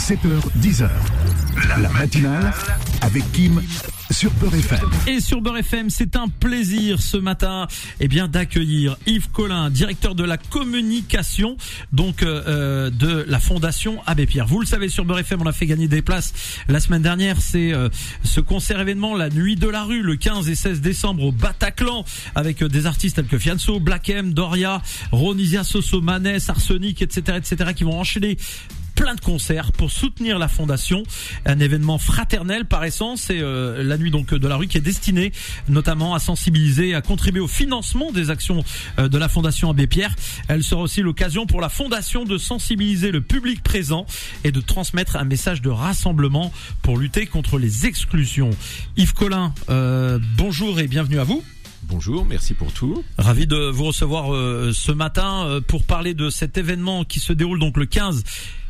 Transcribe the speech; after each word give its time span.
7h, 0.00 0.40
10h. 0.62 0.88
La 1.82 1.90
matinale 1.90 2.54
avec 3.02 3.22
Kim 3.32 3.60
sur 4.10 4.30
Beurre 4.32 4.54
FM. 4.54 4.78
Et 5.06 5.20
sur 5.20 5.42
Beurre 5.42 5.58
FM, 5.58 5.90
c'est 5.90 6.16
un 6.16 6.28
plaisir 6.28 7.02
ce 7.02 7.18
matin 7.18 7.68
eh 8.00 8.08
bien 8.08 8.26
d'accueillir 8.26 8.96
Yves 9.06 9.30
Collin, 9.30 9.68
directeur 9.68 10.14
de 10.14 10.24
la 10.24 10.38
communication 10.38 11.58
donc 11.92 12.22
euh, 12.22 12.42
euh, 12.46 12.90
de 12.90 13.26
la 13.28 13.38
Fondation 13.38 14.00
Abbé 14.06 14.26
Pierre. 14.26 14.46
Vous 14.46 14.60
le 14.60 14.66
savez 14.66 14.88
sur 14.88 15.04
Beurre 15.04 15.18
FM, 15.20 15.42
on 15.42 15.46
a 15.46 15.52
fait 15.52 15.66
gagner 15.66 15.86
des 15.86 16.02
places 16.02 16.32
la 16.66 16.80
semaine 16.80 17.02
dernière, 17.02 17.40
c'est 17.42 17.72
euh, 17.72 17.90
ce 18.24 18.40
concert 18.40 18.80
événement 18.80 19.14
la 19.14 19.28
nuit 19.28 19.54
de 19.54 19.68
la 19.68 19.84
rue 19.84 20.02
le 20.02 20.16
15 20.16 20.48
et 20.48 20.54
16 20.54 20.80
décembre 20.80 21.24
au 21.24 21.32
Bataclan 21.32 22.06
avec 22.34 22.64
des 22.64 22.86
artistes 22.86 23.16
tels 23.16 23.26
que 23.26 23.38
Fianso, 23.38 23.80
Black 23.80 24.08
M, 24.08 24.32
Doria, 24.32 24.80
Ronisia 25.12 25.62
Soso, 25.62 26.00
Manès, 26.00 26.48
Arsenic, 26.48 27.02
etc., 27.02 27.36
etc., 27.36 27.72
qui 27.74 27.84
vont 27.84 28.00
enchaîner 28.00 28.38
plein 28.94 29.14
de 29.14 29.20
concerts 29.20 29.72
pour 29.72 29.90
soutenir 29.90 30.38
la 30.38 30.48
fondation, 30.48 31.02
un 31.46 31.58
événement 31.58 31.98
fraternel 31.98 32.64
par 32.64 32.84
essence. 32.84 33.22
C'est 33.22 33.40
euh, 33.40 33.82
la 33.82 33.98
nuit 33.98 34.10
donc 34.10 34.34
de 34.34 34.48
la 34.48 34.56
rue 34.56 34.66
qui 34.66 34.78
est 34.78 34.82
destinée 34.82 35.32
notamment 35.68 36.14
à 36.14 36.18
sensibiliser, 36.18 36.94
à 36.94 37.02
contribuer 37.02 37.40
au 37.40 37.48
financement 37.48 38.12
des 38.12 38.30
actions 38.30 38.64
euh, 38.98 39.08
de 39.08 39.18
la 39.18 39.28
fondation 39.28 39.70
Abbé 39.70 39.86
Pierre. 39.86 40.14
Elle 40.48 40.62
sera 40.62 40.82
aussi 40.82 41.02
l'occasion 41.02 41.46
pour 41.46 41.60
la 41.60 41.68
fondation 41.68 42.24
de 42.24 42.38
sensibiliser 42.38 43.10
le 43.10 43.20
public 43.20 43.62
présent 43.62 44.06
et 44.44 44.52
de 44.52 44.60
transmettre 44.60 45.16
un 45.16 45.24
message 45.24 45.62
de 45.62 45.70
rassemblement 45.70 46.52
pour 46.82 46.98
lutter 46.98 47.26
contre 47.26 47.58
les 47.58 47.86
exclusions. 47.86 48.50
Yves 48.96 49.14
Collin, 49.14 49.54
euh, 49.68 50.18
bonjour 50.36 50.80
et 50.80 50.88
bienvenue 50.88 51.18
à 51.18 51.24
vous. 51.24 51.42
Bonjour, 51.84 52.24
merci 52.24 52.54
pour 52.54 52.72
tout. 52.72 53.02
Ravi 53.18 53.46
de 53.46 53.56
vous 53.56 53.84
recevoir 53.84 54.26
ce 54.72 54.92
matin 54.92 55.60
pour 55.66 55.82
parler 55.82 56.14
de 56.14 56.30
cet 56.30 56.58
événement 56.58 57.04
qui 57.04 57.18
se 57.20 57.32
déroule 57.32 57.58
donc 57.58 57.78
le 57.78 57.86
15 57.86 58.22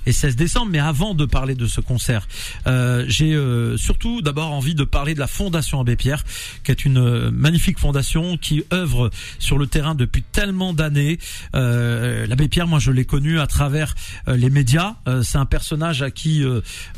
et 0.07 0.13
16 0.13 0.37
décembre. 0.37 0.71
Mais 0.73 0.79
avant 0.79 1.15
de 1.15 1.25
parler 1.25 1.55
de 1.55 1.67
ce 1.67 1.81
concert, 1.81 2.27
euh, 2.67 3.05
j'ai 3.09 3.35
euh, 3.35 3.77
surtout 3.77 4.23
d'abord 4.23 4.53
envie 4.53 4.75
de 4.75 4.85
parler 4.85 5.15
de 5.15 5.21
la 5.21 5.27
Fondation 5.27 5.81
Abbé 5.81 5.97
Pierre, 5.97 6.25
qui 6.65 6.71
est 6.71 6.85
une 6.85 6.99
euh, 6.99 7.31
magnifique 7.31 7.79
fondation 7.79 8.37
qui 8.37 8.65
œuvre 8.73 9.11
sur 9.39 9.59
le 9.59 9.67
terrain 9.67 9.95
depuis 9.95 10.23
tellement 10.23 10.73
d'années. 10.73 11.19
Euh, 11.55 12.27
L'abbé 12.27 12.49
Pierre, 12.49 12.67
moi, 12.67 12.79
je 12.79 12.91
l'ai 12.91 13.05
connu 13.05 13.41
à 13.41 13.47
travers 13.47 13.95
les 14.27 14.51
médias. 14.51 14.97
C'est 15.23 15.39
un 15.39 15.47
personnage 15.47 16.03
à 16.03 16.11
qui 16.11 16.43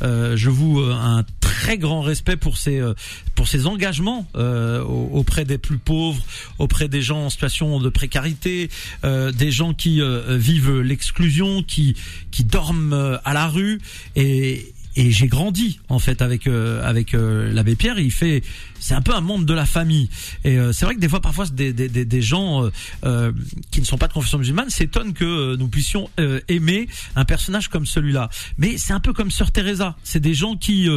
je 0.01 0.49
vous 0.49 0.79
un 0.79 1.23
très 1.39 1.77
grand 1.77 2.01
respect 2.01 2.35
pour 2.35 2.57
ses 2.57 2.81
pour 3.35 3.47
ses 3.47 3.67
engagements 3.67 4.27
auprès 4.33 5.45
des 5.45 5.57
plus 5.57 5.77
pauvres, 5.77 6.23
auprès 6.59 6.87
des 6.87 7.01
gens 7.01 7.25
en 7.25 7.29
situation 7.29 7.79
de 7.79 7.89
précarité, 7.89 8.69
des 9.03 9.51
gens 9.51 9.73
qui 9.73 10.01
vivent 10.29 10.79
l'exclusion, 10.79 11.63
qui 11.63 11.95
qui 12.31 12.43
dorment 12.43 12.92
euh, 12.93 13.17
à 13.25 13.33
la 13.33 13.47
rue 13.47 13.79
et 14.15 14.73
et 14.95 15.09
j'ai 15.09 15.25
grandi 15.25 15.79
en 15.89 15.97
fait 15.97 16.21
avec 16.21 16.45
euh, 16.45 16.87
avec 16.87 17.15
euh, 17.15 17.51
l'abbé 17.51 17.75
Pierre. 17.75 17.97
Il 17.97 18.11
fait, 18.11 18.43
c'est 18.79 18.93
un 18.93 19.01
peu 19.01 19.15
un 19.15 19.21
monde 19.21 19.43
de 19.43 19.53
la 19.53 19.65
famille. 19.65 20.07
Et 20.43 20.55
c'est 20.71 20.85
vrai 20.85 20.93
que 20.93 20.99
des 20.99 21.09
fois, 21.09 21.19
parfois, 21.19 21.47
des 21.47 21.73
des, 21.73 21.89
des, 21.89 22.21
gens 22.21 22.69
qui 23.71 23.79
ne 23.79 23.85
sont 23.85 23.97
pas 23.97 24.07
de 24.07 24.13
confession 24.13 24.37
musulmane 24.37 24.69
s'étonnent 24.69 25.13
que 25.13 25.55
nous 25.55 25.67
puissions 25.67 26.11
aimer 26.47 26.87
un 27.15 27.25
personnage 27.25 27.69
comme 27.69 27.87
celui-là. 27.87 28.29
Mais 28.59 28.77
c'est 28.77 28.93
un 28.93 28.99
peu 28.99 29.13
comme 29.13 29.31
Sœur 29.31 29.51
Teresa. 29.51 29.95
C'est 30.03 30.19
des 30.19 30.35
gens 30.35 30.55
qui 30.55 30.87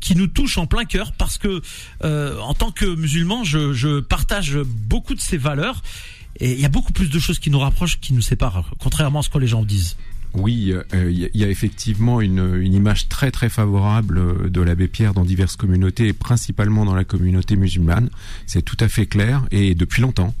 qui 0.00 0.14
nous 0.14 0.26
touchent 0.26 0.58
en 0.58 0.66
plein 0.66 0.84
cœur 0.84 1.12
parce 1.12 1.38
que 1.38 1.62
en 2.02 2.52
tant 2.52 2.72
que 2.72 2.94
musulman, 2.94 3.42
je, 3.42 3.72
je 3.72 4.00
partage 4.00 4.58
beaucoup 4.58 5.14
de 5.14 5.20
ces 5.20 5.38
valeurs. 5.38 5.82
Et 6.40 6.52
il 6.52 6.60
y 6.60 6.64
a 6.64 6.68
beaucoup 6.68 6.92
plus 6.92 7.10
de 7.10 7.18
choses 7.18 7.38
qui 7.38 7.50
nous 7.50 7.58
rapprochent, 7.58 7.98
qui 8.00 8.12
nous 8.12 8.20
séparent, 8.20 8.70
contrairement 8.78 9.20
à 9.20 9.22
ce 9.22 9.28
que 9.28 9.38
les 9.38 9.48
gens 9.48 9.64
disent. 9.64 9.96
Oui, 10.34 10.74
il 10.92 10.96
euh, 10.96 11.10
y, 11.10 11.44
a 11.44 11.48
effectivement 11.48 12.20
une, 12.20 12.62
image 12.62 13.08
très 13.08 13.30
très 13.30 13.48
favorable 13.48 14.18
euh, 14.18 14.48
de 14.48 14.60
l'abbé 14.60 14.88
Pierre 14.88 15.14
dans 15.14 15.24
diverses 15.24 15.56
communautés 15.56 16.08
et 16.08 16.12
principalement 16.12 16.84
dans 16.84 16.94
la 16.94 17.04
communauté 17.04 17.56
musulmane. 17.56 18.10
C'est 18.46 18.62
tout 18.62 18.76
à 18.80 18.88
fait 18.88 19.06
clair 19.06 19.44
et 19.50 19.74
depuis 19.74 20.02
longtemps. 20.02 20.34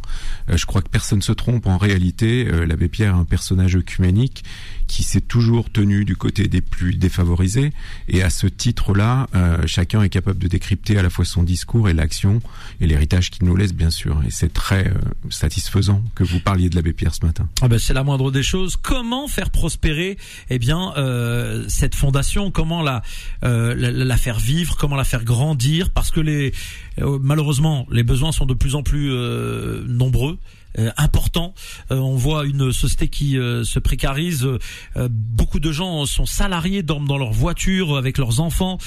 Euh, 0.50 0.56
je 0.56 0.66
crois 0.66 0.82
que 0.82 0.88
personne 0.88 1.18
ne 1.18 1.24
se 1.24 1.32
trompe. 1.32 1.66
En 1.66 1.78
réalité, 1.78 2.44
l'abbé 2.66 2.88
Pierre 2.88 3.14
est 3.14 3.18
un 3.18 3.24
personnage 3.24 3.76
œcuménique 3.76 4.44
qui 4.88 5.04
s'est 5.04 5.20
toujours 5.20 5.70
tenu 5.70 6.04
du 6.04 6.16
côté 6.16 6.48
des 6.48 6.60
plus 6.60 6.94
défavorisés. 6.94 7.72
Et 8.08 8.22
à 8.22 8.30
ce 8.30 8.46
titre-là, 8.46 9.28
euh, 9.34 9.58
chacun 9.66 10.02
est 10.02 10.08
capable 10.08 10.38
de 10.38 10.48
décrypter 10.48 10.98
à 10.98 11.02
la 11.02 11.10
fois 11.10 11.24
son 11.24 11.42
discours 11.42 11.88
et 11.88 11.92
l'action 11.92 12.40
et 12.80 12.86
l'héritage 12.86 13.30
qu'il 13.30 13.46
nous 13.46 13.54
laisse, 13.54 13.74
bien 13.74 13.90
sûr. 13.90 14.20
Et 14.26 14.30
c'est 14.30 14.52
très 14.52 14.88
euh, 14.88 14.94
satisfaisant 15.30 16.02
que 16.14 16.24
vous 16.24 16.40
parliez 16.40 16.70
de 16.70 16.74
l'abbé 16.74 16.92
Pierre 16.92 17.14
ce 17.14 17.24
matin. 17.24 17.46
Ah 17.60 17.68
ben 17.68 17.78
c'est 17.78 17.94
la 17.94 18.02
moindre 18.02 18.32
des 18.32 18.42
choses. 18.42 18.76
Comment 18.76 19.28
faire 19.28 19.50
prospérer 19.50 19.77
eh 19.84 20.58
bien 20.58 20.92
euh, 20.96 21.64
cette 21.68 21.94
fondation 21.94 22.50
Comment 22.50 22.82
la, 22.82 23.02
la, 23.42 23.74
la 23.74 24.16
faire 24.16 24.38
vivre 24.38 24.76
Comment 24.76 24.96
la 24.96 25.04
faire 25.04 25.24
grandir 25.24 25.90
Parce 25.90 26.10
que 26.10 26.20
les 26.20 26.52
malheureusement 26.98 27.86
les 27.90 28.02
besoins 28.02 28.32
sont 28.32 28.46
de 28.46 28.54
plus 28.54 28.74
en 28.74 28.82
plus 28.82 29.10
nombreux. 29.86 30.38
Euh, 30.78 30.90
important. 30.96 31.54
Euh, 31.90 31.96
on 31.96 32.14
voit 32.14 32.44
une 32.44 32.72
société 32.72 33.08
qui 33.08 33.38
euh, 33.38 33.64
se 33.64 33.78
précarise. 33.78 34.46
beaucoup 35.08 35.60
de 35.60 35.72
gens 35.72 36.04
sont 36.06 36.26
salariés, 36.26 36.82
dorment 36.82 37.08
dans 37.08 37.18
leur 37.18 37.32
voiture 37.32 37.96
avec 37.96 38.18
leurs 38.18 38.40
enfants 38.40 38.78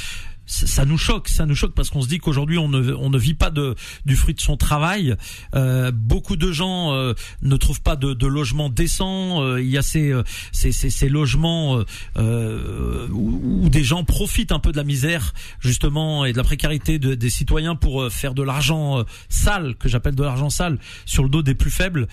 ça 0.46 0.86
nous 0.86 0.98
choque, 0.98 1.30
ça 1.30 1.46
nous 1.46 1.56
choque 1.56 1.74
parce 1.74 1.90
qu'on 1.90 2.02
se 2.02 2.08
dit 2.08 2.20
qu'aujourd'hui 2.20 2.58
on 2.58 2.68
ne, 2.68 2.94
on 2.94 3.10
ne 3.10 3.18
vit 3.18 3.34
pas 3.34 3.50
de, 3.50 3.76
du 4.06 4.16
fruit 4.16 4.34
de 4.34 4.42
son 4.42 4.58
travail. 4.58 5.16
Euh, 5.56 5.92
beaucoup 5.92 6.36
de 6.36 6.52
gens 6.52 6.94
euh, 6.94 7.14
ne 7.42 7.56
trouvent 7.56 7.82
pas 7.82 7.96
de, 7.96 8.14
de 8.14 8.28
logement 8.28 8.70
décent. 8.70 9.44
Euh, 9.44 9.62
il 9.62 9.70
y 9.70 9.78
a 9.78 9.82
ces, 9.82 10.14
ces, 10.52 10.72
ces, 10.72 10.90
ces 10.90 11.10
logements 11.10 11.84
où, 12.18 13.40
où, 13.64 13.70
des 13.70 13.84
gens 13.84 14.04
profitent 14.04 14.52
un 14.52 14.60
peu 14.60 14.72
de 14.72 14.78
la 14.78 14.84
misère 14.84 15.34
justement 15.60 16.26
et 16.26 16.34
de 16.34 16.38
la 16.38 16.44
précarité 16.44 17.00
de, 17.00 17.16
des 17.16 17.30
citoyens 17.30 17.76
pour 17.76 18.12
faire 18.12 18.34
de 18.34 18.44
l'argent 18.44 19.04
sale, 19.30 19.76
que 19.76 19.88
j'appelle 19.88 20.16
de 20.16 20.24
l'argent 20.24 20.50
sale, 20.50 20.78
sur 21.06 21.24
le 21.24 21.30
dos 21.30 21.42
des 21.42 21.56
plus 21.56 21.72
faibles. 21.72 22.08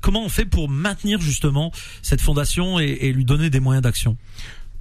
comment 0.00 0.24
on 0.24 0.28
fait 0.28 0.44
pour 0.44 0.68
maintenir 0.68 1.20
justement 1.20 1.72
cette 2.02 2.20
fondation 2.20 2.78
et, 2.78 2.98
et 3.00 3.12
lui 3.12 3.24
donner 3.24 3.50
des 3.50 3.60
moyens 3.60 3.82
d'action? 3.82 4.16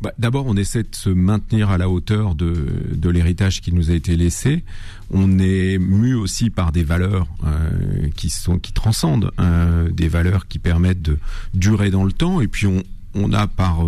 Bah, 0.01 0.13
D'abord, 0.19 0.45
on 0.47 0.55
essaie 0.55 0.83
de 0.83 0.95
se 0.95 1.09
maintenir 1.09 1.69
à 1.69 1.77
la 1.77 1.89
hauteur 1.89 2.35
de, 2.35 3.09
l'héritage 3.09 3.61
qui 3.61 3.71
nous 3.71 3.91
a 3.91 3.93
été 3.93 4.15
laissé. 4.15 4.63
On 5.11 5.39
est 5.39 5.77
mu 5.77 6.15
aussi 6.15 6.49
par 6.49 6.71
des 6.71 6.83
valeurs 6.83 7.27
euh, 7.45 8.09
qui 8.15 8.29
sont 8.29 8.57
qui 8.57 8.73
transcendent, 8.73 9.31
euh, 9.39 9.89
des 9.91 10.07
valeurs 10.07 10.47
qui 10.47 10.59
permettent 10.59 11.01
de 11.01 11.17
durer 11.53 11.91
dans 11.91 12.03
le 12.03 12.11
temps. 12.11 12.41
Et 12.41 12.47
puis 12.47 12.67
on, 13.13 13.33
a 13.33 13.47
par 13.47 13.79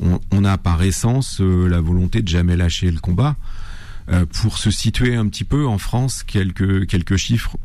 on, 0.00 0.20
on, 0.30 0.44
a 0.44 0.58
par 0.58 0.82
essence 0.82 1.40
euh, 1.40 1.66
la 1.68 1.80
volonté 1.80 2.22
de 2.22 2.28
jamais 2.28 2.56
lâcher 2.56 2.90
le 2.90 3.00
combat. 3.00 3.36
Euh, 4.12 4.26
pour 4.26 4.58
se 4.58 4.72
situer 4.72 5.14
un 5.14 5.28
petit 5.28 5.44
peu 5.44 5.66
en 5.66 5.78
France, 5.78 6.24
quelques 6.24 6.86
quelques 6.88 7.16
chiffres, 7.16 7.56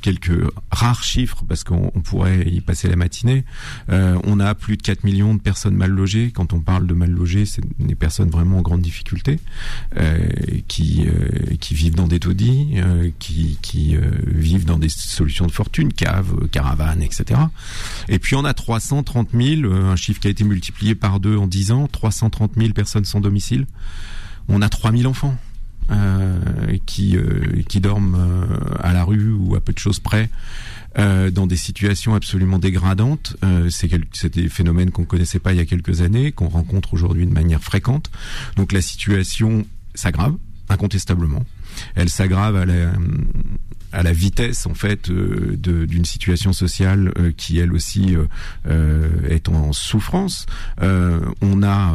quelques 0.00 0.40
rares 0.70 1.02
chiffres 1.02 1.44
parce 1.48 1.64
qu'on 1.64 1.90
pourrait 2.04 2.46
y 2.48 2.60
passer 2.60 2.88
la 2.88 2.96
matinée. 2.96 3.44
Euh, 3.90 4.18
on 4.24 4.40
a 4.40 4.54
plus 4.54 4.76
de 4.76 4.82
4 4.82 5.04
millions 5.04 5.34
de 5.34 5.40
personnes 5.40 5.74
mal 5.74 5.90
logées. 5.90 6.30
Quand 6.30 6.52
on 6.52 6.60
parle 6.60 6.86
de 6.86 6.94
mal 6.94 7.10
logées, 7.10 7.46
c'est 7.46 7.62
des 7.78 7.94
personnes 7.94 8.30
vraiment 8.30 8.58
en 8.58 8.62
grande 8.62 8.82
difficulté, 8.82 9.38
euh, 9.96 10.28
qui 10.68 11.06
euh, 11.06 11.56
qui 11.60 11.74
vivent 11.74 11.94
dans 11.94 12.08
des 12.08 12.20
taudis, 12.20 12.76
qui 13.18 13.96
vivent 14.26 14.64
dans 14.64 14.78
des 14.78 14.88
solutions 14.88 15.46
de 15.46 15.52
fortune, 15.52 15.92
caves, 15.92 16.48
caravanes, 16.48 17.02
etc. 17.02 17.40
Et 18.08 18.18
puis 18.18 18.36
on 18.36 18.44
a 18.44 18.54
330 18.54 19.30
000, 19.34 19.72
un 19.72 19.96
chiffre 19.96 20.20
qui 20.20 20.28
a 20.28 20.30
été 20.30 20.44
multiplié 20.44 20.94
par 20.94 21.20
deux 21.20 21.36
en 21.36 21.46
10 21.46 21.72
ans, 21.72 21.88
330 21.88 22.52
000 22.56 22.72
personnes 22.72 23.04
sans 23.04 23.20
domicile. 23.20 23.66
On 24.48 24.62
a 24.62 24.68
3 24.68 24.92
000 24.92 25.04
enfants. 25.04 25.36
Euh, 25.90 26.76
qui 26.84 27.16
euh, 27.16 27.62
qui 27.66 27.80
dorment 27.80 28.14
euh, 28.14 28.74
à 28.80 28.92
la 28.92 29.04
rue 29.04 29.32
ou 29.32 29.54
à 29.54 29.60
peu 29.60 29.72
de 29.72 29.78
choses 29.78 30.00
près. 30.00 30.28
Euh, 30.98 31.30
dans 31.30 31.46
des 31.46 31.56
situations 31.56 32.14
absolument 32.14 32.58
dégradantes. 32.58 33.36
Euh, 33.44 33.70
c'est 33.70 34.34
des 34.34 34.48
phénomènes 34.48 34.90
qu'on 34.90 35.04
connaissait 35.04 35.38
pas 35.38 35.52
il 35.52 35.58
y 35.58 35.60
a 35.60 35.64
quelques 35.64 36.00
années, 36.02 36.32
qu'on 36.32 36.48
rencontre 36.48 36.92
aujourd'hui 36.92 37.26
de 37.26 37.32
manière 37.32 37.62
fréquente. 37.62 38.10
Donc 38.56 38.72
la 38.72 38.82
situation 38.82 39.66
s'aggrave 39.94 40.34
incontestablement. 40.68 41.44
Elle 41.94 42.10
s'aggrave 42.10 42.56
à 42.56 42.66
la, 42.66 42.92
à 43.92 44.02
la 44.02 44.12
vitesse 44.12 44.66
en 44.66 44.74
fait 44.74 45.10
d'une 45.10 46.04
situation 46.04 46.52
sociale 46.52 47.12
qui 47.36 47.58
elle 47.58 47.72
aussi 47.72 48.16
est 49.30 49.48
en 49.48 49.72
souffrance. 49.72 50.46
on 50.80 51.62
a 51.62 51.94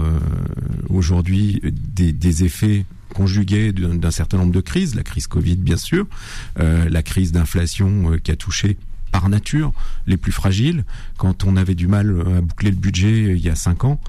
aujourd'hui 0.89 1.61
des, 1.63 2.13
des 2.13 2.43
effets 2.43 2.85
conjugué 3.13 3.71
d'un 3.71 4.11
certain 4.11 4.37
nombre 4.37 4.51
de 4.51 4.59
crises, 4.59 4.95
la 4.95 5.03
crise 5.03 5.27
Covid 5.27 5.55
bien 5.55 5.77
sûr, 5.77 6.05
euh, 6.59 6.89
la 6.89 7.03
crise 7.03 7.31
d'inflation 7.31 8.11
euh, 8.11 8.17
qui 8.17 8.31
a 8.31 8.35
touché 8.35 8.77
par 9.11 9.29
nature 9.29 9.71
les 10.07 10.17
plus 10.17 10.31
fragiles. 10.31 10.83
Quand 11.17 11.45
on 11.45 11.55
avait 11.55 11.75
du 11.75 11.87
mal 11.87 12.23
à 12.35 12.41
boucler 12.41 12.71
le 12.71 12.75
budget 12.75 13.25
euh, 13.25 13.35
il 13.35 13.41
y 13.41 13.49
a 13.49 13.55
cinq 13.55 13.85
ans, 13.85 14.01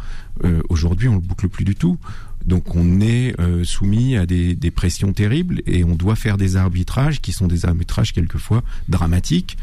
aujourd'hui 0.68 1.08
on 1.08 1.14
le 1.14 1.20
boucle 1.20 1.48
plus 1.48 1.64
du 1.64 1.76
tout. 1.76 1.98
Donc 2.44 2.74
on 2.74 3.00
est 3.00 3.34
soumis 3.64 4.18
à 4.18 4.26
des, 4.26 4.70
pressions 4.70 5.14
terribles 5.14 5.62
et 5.64 5.82
on 5.82 5.94
doit 5.94 6.16
faire 6.16 6.36
des 6.36 6.56
arbitrages 6.56 7.22
qui 7.22 7.32
sont 7.32 7.46
des 7.46 7.64
arbitrages 7.64 8.12
quelquefois 8.12 8.62
dramatiques. 8.86 9.56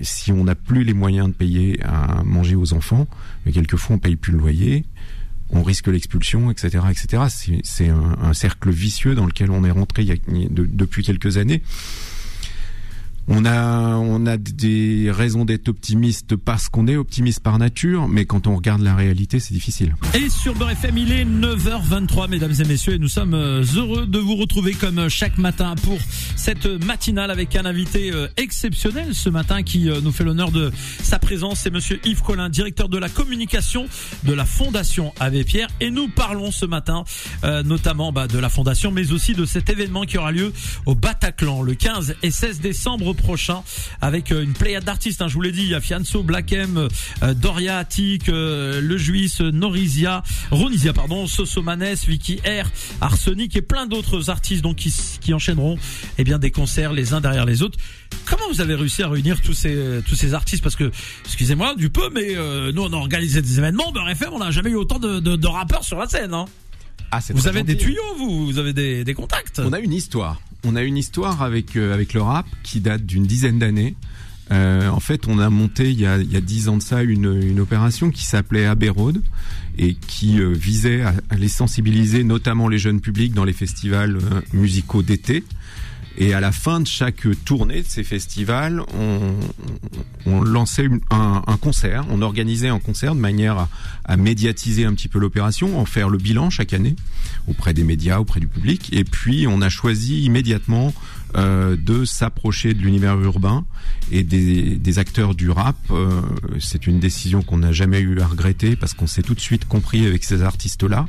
si 0.00 0.32
on 0.32 0.44
n'a 0.44 0.54
plus 0.54 0.84
les 0.84 0.94
moyens 0.94 1.28
de 1.28 1.34
payer 1.34 1.78
à 1.84 2.22
manger 2.24 2.54
aux 2.54 2.72
enfants, 2.72 3.06
quelquefois 3.52 3.96
on 3.96 3.98
paye 3.98 4.16
plus 4.16 4.32
le 4.32 4.38
loyer, 4.38 4.86
on 5.50 5.62
risque 5.62 5.86
l'expulsion, 5.86 6.50
etc., 6.50 6.84
etc. 6.90 7.24
C'est 7.64 7.88
un, 7.88 8.32
cercle 8.34 8.70
vicieux 8.70 9.14
dans 9.14 9.26
lequel 9.26 9.50
on 9.50 9.64
est 9.64 9.70
rentré 9.70 10.20
depuis 10.28 11.02
quelques 11.02 11.36
années. 11.38 11.62
On 13.30 13.44
a, 13.44 13.96
on 13.96 14.24
a 14.24 14.38
des 14.38 15.10
raisons 15.10 15.44
d'être 15.44 15.68
optimiste 15.68 16.34
parce 16.34 16.70
qu'on 16.70 16.86
est 16.86 16.96
optimiste 16.96 17.40
par 17.40 17.58
nature, 17.58 18.08
mais 18.08 18.24
quand 18.24 18.46
on 18.46 18.56
regarde 18.56 18.80
la 18.80 18.94
réalité, 18.94 19.38
c'est 19.38 19.52
difficile. 19.52 19.94
Et 20.14 20.30
sur 20.30 20.54
Beurre 20.54 20.70
FM, 20.70 20.96
il 20.96 21.12
est 21.12 21.26
9h23, 21.26 22.30
mesdames 22.30 22.54
et 22.58 22.64
messieurs, 22.64 22.94
et 22.94 22.98
nous 22.98 23.08
sommes 23.08 23.34
euh, 23.34 23.62
heureux 23.76 24.06
de 24.06 24.18
vous 24.18 24.34
retrouver 24.34 24.72
comme 24.72 24.98
euh, 24.98 25.08
chaque 25.10 25.36
matin 25.36 25.74
pour 25.82 25.98
cette 26.36 26.64
matinale 26.86 27.30
avec 27.30 27.54
un 27.54 27.66
invité 27.66 28.10
euh, 28.12 28.28
exceptionnel 28.38 29.14
ce 29.14 29.28
matin 29.28 29.62
qui 29.62 29.90
nous 30.02 30.12
fait 30.12 30.24
l'honneur 30.24 30.50
de 30.50 30.72
sa 31.02 31.18
présence. 31.18 31.60
C'est 31.60 31.70
monsieur 31.70 32.00
Yves 32.04 32.22
Collin, 32.22 32.48
directeur 32.48 32.88
de 32.88 32.96
la 32.96 33.10
communication 33.10 33.86
de 34.24 34.32
la 34.32 34.46
Fondation 34.46 35.12
Abbé 35.20 35.44
Pierre. 35.44 35.68
Et 35.80 35.90
nous 35.90 36.08
parlons 36.08 36.50
ce 36.50 36.64
matin 36.64 37.04
notamment 37.64 38.12
bah, 38.12 38.26
de 38.26 38.38
la 38.38 38.48
Fondation, 38.48 38.90
mais 38.90 39.12
aussi 39.12 39.34
de 39.34 39.44
cet 39.44 39.68
événement 39.70 40.02
qui 40.02 40.18
aura 40.18 40.32
lieu 40.32 40.52
au 40.86 40.94
Bataclan 40.94 41.62
le 41.62 41.74
15 41.74 42.16
et 42.22 42.30
16 42.30 42.60
décembre 42.60 43.14
prochain 43.18 43.62
avec 44.00 44.32
euh, 44.32 44.42
une 44.42 44.54
pléiade 44.54 44.84
d'artistes. 44.84 45.20
Hein, 45.20 45.28
je 45.28 45.34
vous 45.34 45.42
l'ai 45.42 45.52
dit, 45.52 45.62
il 45.62 45.68
y 45.68 45.74
a 45.74 45.80
Fianso, 45.80 46.22
Black 46.22 46.52
M, 46.52 46.88
euh, 47.22 47.34
Doria 47.34 47.78
Attic, 47.78 48.28
euh, 48.28 48.80
Le 48.80 48.96
Juice, 48.96 49.40
Norizia, 49.40 50.22
Ronisia, 50.50 50.92
pardon, 50.92 51.26
Sosomanes, 51.26 51.94
Vicky 52.06 52.36
R, 52.46 52.66
Arsenic 53.00 53.54
et 53.56 53.62
plein 53.62 53.86
d'autres 53.86 54.30
artistes 54.30 54.62
donc 54.62 54.76
qui, 54.76 54.94
qui 55.20 55.34
enchaîneront 55.34 55.76
eh 56.16 56.24
bien 56.24 56.38
des 56.38 56.50
concerts 56.50 56.92
les 56.92 57.12
uns 57.12 57.20
derrière 57.20 57.44
les 57.44 57.62
autres. 57.62 57.78
Comment 58.24 58.48
vous 58.50 58.60
avez 58.60 58.74
réussi 58.74 59.02
à 59.02 59.08
réunir 59.08 59.40
tous 59.40 59.52
ces 59.52 60.00
tous 60.06 60.14
ces 60.14 60.34
artistes? 60.34 60.62
Parce 60.62 60.76
que 60.76 60.90
excusez-moi 61.24 61.74
du 61.74 61.90
peu, 61.90 62.10
mais 62.10 62.34
nous 62.72 62.82
on 62.82 62.92
a 62.92 62.96
organisé 62.96 63.42
des 63.42 63.58
événements. 63.58 63.92
Beurre 63.92 64.10
FM, 64.10 64.30
on 64.32 64.38
n'a 64.38 64.50
jamais 64.50 64.70
eu 64.70 64.76
autant 64.76 64.98
de, 64.98 65.20
de, 65.20 65.36
de 65.36 65.46
rappeurs 65.46 65.84
sur 65.84 65.98
la 65.98 66.06
scène. 66.08 66.34
Hein. 66.34 66.46
Ah, 67.10 67.20
vous 67.30 67.48
avez 67.48 67.62
des 67.62 67.76
tuyaux, 67.76 68.02
vous, 68.18 68.46
vous 68.46 68.58
avez 68.58 68.72
des, 68.72 69.04
des 69.04 69.14
contacts. 69.14 69.60
On 69.64 69.72
a 69.72 69.78
une 69.78 69.92
histoire 69.94 70.40
on 70.68 70.76
a 70.76 70.82
une 70.82 70.98
histoire 70.98 71.42
avec 71.42 71.76
euh, 71.76 71.94
avec 71.94 72.12
le 72.12 72.20
rap 72.20 72.46
qui 72.62 72.80
date 72.80 73.04
d'une 73.04 73.24
dizaine 73.24 73.58
d'années. 73.58 73.96
Euh, 74.50 74.88
en 74.88 75.00
fait, 75.00 75.26
on 75.28 75.38
a 75.38 75.50
monté 75.50 75.90
il 75.90 76.00
y 76.00 76.06
a 76.06 76.18
il 76.18 76.68
ans 76.68 76.76
de 76.76 76.82
ça 76.82 77.02
une 77.02 77.40
une 77.42 77.60
opération 77.60 78.10
qui 78.10 78.24
s'appelait 78.24 78.66
Abbey 78.66 78.88
Road 78.90 79.22
et 79.78 79.94
qui 79.94 80.40
euh, 80.40 80.52
visait 80.52 81.02
à, 81.02 81.14
les 81.36 81.48
sensibiliser, 81.48 82.22
notamment 82.22 82.68
les 82.68 82.78
jeunes 82.78 83.00
publics, 83.00 83.32
dans 83.32 83.44
les 83.44 83.52
festivals 83.52 84.18
musicaux 84.52 85.02
d'été. 85.02 85.42
Et 86.20 86.34
à 86.34 86.40
la 86.40 86.50
fin 86.50 86.80
de 86.80 86.86
chaque 86.86 87.26
tournée 87.44 87.80
de 87.82 87.86
ces 87.86 88.02
festivals, 88.02 88.82
on, 88.98 89.34
on 90.26 90.40
lançait 90.40 90.88
un, 91.10 91.42
un, 91.46 91.56
concert, 91.56 92.04
on 92.10 92.22
organisait 92.22 92.68
un 92.68 92.80
concert 92.80 93.14
de 93.14 93.20
manière 93.20 93.56
à, 93.56 93.68
à 94.04 94.16
médiatiser 94.16 94.84
un 94.84 94.94
petit 94.94 95.06
peu 95.06 95.20
l'opération, 95.20 95.78
en 95.78 95.84
faire 95.84 96.08
le 96.08 96.18
bilan 96.18 96.50
chaque 96.50 96.72
année 96.72 96.96
auprès 97.46 97.72
des 97.72 97.84
médias, 97.84 98.18
auprès 98.18 98.40
du 98.40 98.48
public. 98.48 98.88
Et 98.92 99.04
puis 99.04 99.46
on 99.48 99.62
a 99.62 99.68
choisi 99.68 100.24
immédiatement 100.24 100.92
euh, 101.36 101.76
de 101.76 102.04
s'approcher 102.04 102.74
de 102.74 102.80
l'univers 102.80 103.16
urbain 103.20 103.64
et 104.10 104.24
des, 104.24 104.74
des, 104.74 104.98
acteurs 104.98 105.36
du 105.36 105.50
rap. 105.50 105.76
Euh, 105.92 106.20
c'est 106.58 106.88
une 106.88 106.98
décision 106.98 107.42
qu'on 107.42 107.58
n'a 107.58 107.70
jamais 107.70 108.00
eu 108.00 108.18
à 108.20 108.26
regretter 108.26 108.74
parce 108.74 108.92
qu'on 108.92 109.06
s'est 109.06 109.22
tout 109.22 109.34
de 109.34 109.40
suite 109.40 109.66
compris 109.66 110.04
avec 110.04 110.24
ces 110.24 110.42
artistes-là 110.42 111.06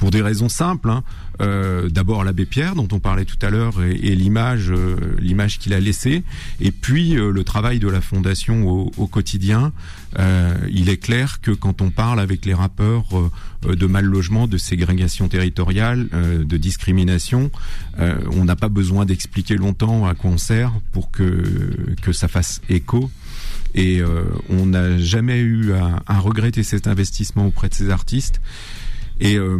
pour 0.00 0.10
des 0.10 0.22
raisons 0.22 0.48
simples. 0.48 0.90
Hein. 0.90 1.04
Euh, 1.40 1.88
D'abord 1.88 2.24
l'abbé 2.24 2.46
Pierre 2.46 2.74
dont 2.74 2.88
on 2.90 2.98
parlait 2.98 3.26
tout 3.26 3.38
à 3.42 3.50
l'heure 3.50 3.82
et, 3.82 4.16
l'image, 4.16 4.70
euh, 4.70 4.96
l'image 5.18 5.58
qu'il 5.58 5.72
a 5.74 5.80
laissée, 5.80 6.24
et 6.60 6.72
puis 6.72 7.16
euh, 7.16 7.30
le 7.30 7.44
travail 7.44 7.78
de 7.78 7.88
la 7.88 8.00
fondation 8.00 8.68
au, 8.68 9.06
quotidien. 9.06 9.72
Il 10.68 10.88
est 10.88 10.96
clair 10.96 11.40
que 11.40 11.50
quand 11.52 11.82
on 11.82 11.90
parle 11.90 12.18
avec 12.18 12.44
les 12.44 12.54
rappeurs 12.54 13.04
de 13.64 13.86
mal 13.86 14.04
logement, 14.04 14.48
de 14.48 14.56
ségrégation 14.56 15.28
territoriale, 15.28 16.08
de 16.44 16.56
discrimination, 16.56 17.50
on 17.98 18.44
n'a 18.44 18.56
pas 18.56 18.68
besoin 18.68 19.04
d'expliquer 19.04 19.56
longtemps 19.56 20.06
à 20.06 20.14
quoi 20.14 20.30
on 20.30 20.38
sert 20.38 20.72
pour 20.92 21.10
que 21.10 21.94
que 22.02 22.12
ça 22.12 22.28
fasse 22.28 22.60
écho. 22.68 23.10
Et 23.74 24.00
on 24.48 24.66
n'a 24.66 24.98
jamais 24.98 25.38
eu 25.38 25.72
à, 25.72 26.02
à 26.06 26.18
regretter 26.18 26.62
cet 26.62 26.86
investissement 26.88 27.46
auprès 27.46 27.68
de 27.68 27.74
ces 27.74 27.90
artistes. 27.90 28.40
Et 29.20 29.36
euh, 29.36 29.58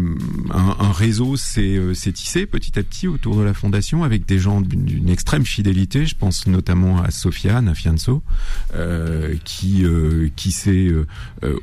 un, 0.51 0.77
un, 0.79 0.93
réseau 0.93 1.35
euh, 1.59 1.95
s'est 1.95 2.13
tissé 2.13 2.47
petit 2.47 2.79
à 2.79 2.83
petit 2.83 3.07
autour 3.07 3.37
de 3.37 3.43
la 3.43 3.53
fondation 3.53 4.05
avec 4.05 4.25
des 4.25 4.39
gens 4.39 4.63
d'une 4.63 5.11
extrême 5.11 5.45
fidélité. 5.45 6.07
Je 6.07 6.17
pense 6.17 6.47
notamment 6.47 7.03
à 7.03 7.11
Sofiane, 7.11 7.69
à 7.69 7.75
Fianso, 7.75 8.23
euh, 8.75 9.35
qui 9.45 9.85
euh, 9.85 10.31
qui 10.35 10.51
s'est 10.51 10.89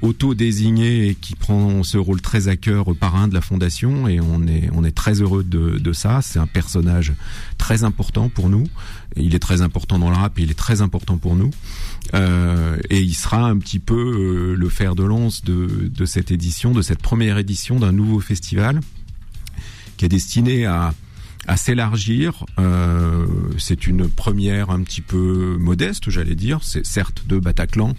auto-désigné 0.01 1.07
et 1.09 1.15
qui 1.15 1.35
prend 1.35 1.81
ce 1.81 1.97
rôle 1.97 2.21
très 2.21 2.47
à 2.49 2.55
cœur 2.55 2.95
parrain 2.95 3.27
de 3.27 3.33
la 3.33 3.41
fondation. 3.41 4.07
Et 4.07 4.19
on 4.19 4.45
est 4.45 4.69
on 4.73 4.83
est 4.83 4.95
très 4.95 5.21
heureux 5.21 5.43
de, 5.43 5.79
de 5.79 5.93
ça. 5.93 6.21
C'est 6.21 6.39
un 6.39 6.47
personnage 6.47 7.13
très 7.57 7.83
important 7.83 8.29
pour 8.29 8.49
nous. 8.49 8.65
Il 9.15 9.33
est 9.33 9.39
très 9.39 9.61
important 9.61 9.97
dans 9.97 10.11
le 10.11 10.15
rap 10.15 10.37
et 10.37 10.43
il 10.43 10.51
est 10.51 10.57
très 10.57 10.81
important 10.81 11.17
pour 11.17 11.35
nous. 11.35 11.49
Euh, 12.13 12.77
et 12.89 13.01
il 13.01 13.13
sera 13.13 13.45
un 13.45 13.57
petit 13.57 13.79
peu 13.79 13.95
euh, 13.95 14.55
le 14.55 14.69
fer 14.69 14.95
de 14.95 15.03
lance 15.03 15.43
de, 15.43 15.89
de 15.93 16.05
cette 16.05 16.31
édition, 16.31 16.71
de 16.71 16.81
cette 16.81 17.01
première 17.01 17.37
édition 17.37 17.79
d'un 17.79 17.91
nouveau 17.91 18.19
festival 18.19 18.79
qui 19.97 20.05
est 20.05 20.09
destiné 20.09 20.65
à 20.65 20.93
à 21.49 21.55
s'élargir. 21.55 22.45
Euh, 22.59 23.25
c'est 23.57 23.87
une 23.87 24.09
première 24.09 24.69
un 24.69 24.81
petit 24.81 24.99
peu 24.99 25.55
modeste, 25.57 26.09
j'allais 26.09 26.35
dire. 26.35 26.59
C'est 26.61 26.85
certes 26.85 27.23
de 27.25 27.39
Bataclan, 27.39 27.93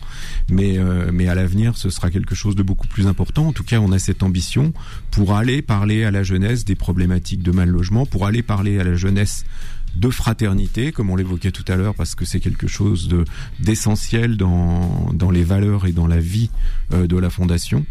mais 0.50 0.78
mais 1.12 1.28
à 1.28 1.34
l'avenir, 1.34 1.78
ce 1.78 1.88
sera 1.88 2.10
quelque 2.10 2.34
chose 2.34 2.56
de 2.56 2.62
beaucoup 2.62 2.87
plus 2.88 3.06
important. 3.06 3.46
En 3.46 3.52
tout 3.52 3.64
cas, 3.64 3.78
on 3.78 3.90
a 3.90 3.99
cette 3.99 4.22
ambition 4.22 4.75
pour 5.10 5.34
aller 5.34 5.62
parler 5.62 6.05
à 6.05 6.10
la 6.10 6.25
jeunesse 6.25 6.66
des 6.66 6.75
problématiques 6.75 7.43
de 7.43 7.50
mal 7.50 7.70
logement, 7.70 8.05
pour 8.05 8.26
aller 8.26 8.43
parler 8.43 8.81
à 8.81 8.84
la 8.84 8.96
jeunesse 8.96 9.46
de 9.94 10.11
fraternité, 10.11 10.93
comme 10.93 11.11
on 11.11 11.17
l'évoquait 11.17 11.50
tout 11.50 11.64
à 11.69 11.76
l'heure, 11.76 11.94
parce 11.94 12.14
que 12.14 12.25
c'est 12.25 12.40
quelque 12.40 12.67
chose 12.67 13.08
de 13.08 13.25
d'essentiel 13.61 14.37
dans, 14.37 15.11
dans 15.12 15.31
les 15.31 15.44
valeurs 15.44 15.87
et 15.87 15.93
dans 15.93 16.06
la 16.06 16.20
vie 16.20 16.50
euh, 16.93 17.06
de 17.06 17.17
la 17.17 17.31
fondation. 17.31 17.85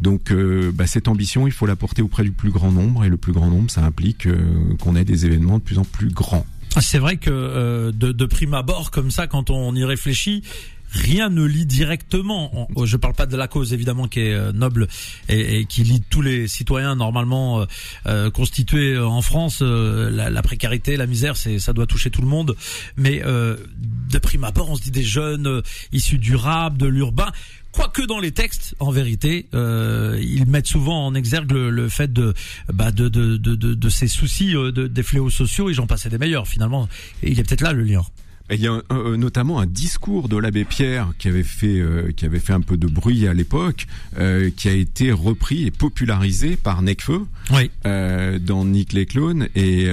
Donc 0.00 0.32
euh, 0.32 0.72
bah, 0.74 0.86
cette 0.86 1.08
ambition, 1.08 1.46
il 1.46 1.52
faut 1.52 1.66
la 1.66 1.76
porter 1.76 2.02
auprès 2.02 2.22
du 2.22 2.32
plus 2.32 2.50
grand 2.50 2.72
nombre, 2.72 3.04
et 3.04 3.08
le 3.08 3.16
plus 3.16 3.32
grand 3.32 3.50
nombre, 3.50 3.70
ça 3.70 3.84
implique 3.84 4.26
euh, 4.26 4.74
qu'on 4.80 4.96
ait 4.96 5.04
des 5.04 5.26
événements 5.26 5.58
de 5.58 5.62
plus 5.62 5.78
en 5.78 5.84
plus 5.84 6.08
grands. 6.08 6.46
C'est 6.80 6.98
vrai 7.00 7.16
que 7.16 7.90
de, 7.90 8.12
de 8.12 8.24
prime 8.26 8.54
abord, 8.54 8.92
comme 8.92 9.10
ça, 9.10 9.26
quand 9.26 9.50
on 9.50 9.74
y 9.74 9.82
réfléchit, 9.82 10.44
rien 10.90 11.30
ne 11.30 11.44
lie 11.44 11.66
directement. 11.66 12.68
Je 12.84 12.96
parle 12.96 13.14
pas 13.14 13.26
de 13.26 13.36
la 13.36 13.48
cause 13.48 13.72
évidemment 13.72 14.08
qui 14.08 14.20
est 14.20 14.34
euh, 14.34 14.52
noble 14.52 14.88
et, 15.28 15.64
qui 15.66 15.84
lie 15.84 16.02
tous 16.08 16.22
les 16.22 16.48
citoyens 16.48 16.96
normalement 16.96 17.60
euh, 17.60 17.64
euh, 18.06 18.30
constitués 18.30 18.98
en 18.98 19.22
France. 19.22 19.62
la, 19.62 20.42
précarité, 20.42 20.96
la 20.96 21.06
misère, 21.06 21.36
ça 21.36 21.72
doit 21.72 21.86
toucher 21.86 22.10
tout 22.10 22.22
le 22.22 22.28
monde. 22.28 22.56
Mais 22.96 23.20
de 23.20 24.18
prime 24.18 24.44
abord, 24.44 24.70
on 24.70 24.76
se 24.76 24.82
dit 24.82 24.90
des 24.90 25.02
jeunes 25.02 25.62
issus 25.92 26.18
du 26.18 26.30
de 26.32 26.86
l'urbain. 26.86 27.30
Quoique 27.72 28.02
dans 28.02 28.18
les 28.18 28.32
textes, 28.32 28.74
en 28.80 28.90
vérité, 28.90 29.46
ils 29.52 30.44
mettent 30.46 30.66
souvent 30.66 31.06
en 31.06 31.14
exergue 31.14 31.52
le, 31.52 31.88
fait 31.88 32.12
de, 32.12 32.34
bah 32.72 32.90
de, 32.90 33.08
de, 33.08 33.36
de, 33.36 33.54
de, 33.54 33.88
ces 33.88 34.08
soucis 34.08 34.54
des 34.72 35.02
fléaux 35.02 35.30
sociaux 35.30 35.70
et 35.70 35.74
j'en 35.74 35.86
passais 35.86 36.08
des 36.08 36.18
meilleurs 36.18 36.48
finalement. 36.48 36.88
il 37.22 37.38
est 37.38 37.44
peut-être 37.44 37.60
là 37.60 37.72
le 37.72 37.82
lien 37.82 38.02
il 38.50 38.60
y 38.60 38.66
a 38.66 38.80
euh, 38.90 39.16
notamment 39.16 39.60
un 39.60 39.66
discours 39.66 40.28
de 40.28 40.36
l'abbé 40.36 40.64
Pierre 40.64 41.12
qui 41.18 41.28
avait 41.28 41.42
fait 41.42 41.78
euh, 41.78 42.10
qui 42.16 42.24
avait 42.24 42.40
fait 42.40 42.52
un 42.52 42.60
peu 42.60 42.76
de 42.76 42.86
bruit 42.86 43.26
à 43.28 43.34
l'époque, 43.34 43.86
euh, 44.18 44.50
qui 44.54 44.68
a 44.68 44.72
été 44.72 45.12
repris 45.12 45.66
et 45.66 45.70
popularisé 45.70 46.56
par 46.56 46.82
Necfeu 46.82 47.26
oui. 47.52 47.70
dans 47.84 48.64
Nick 48.64 48.92
les 48.92 49.06
clones 49.06 49.48
et 49.54 49.88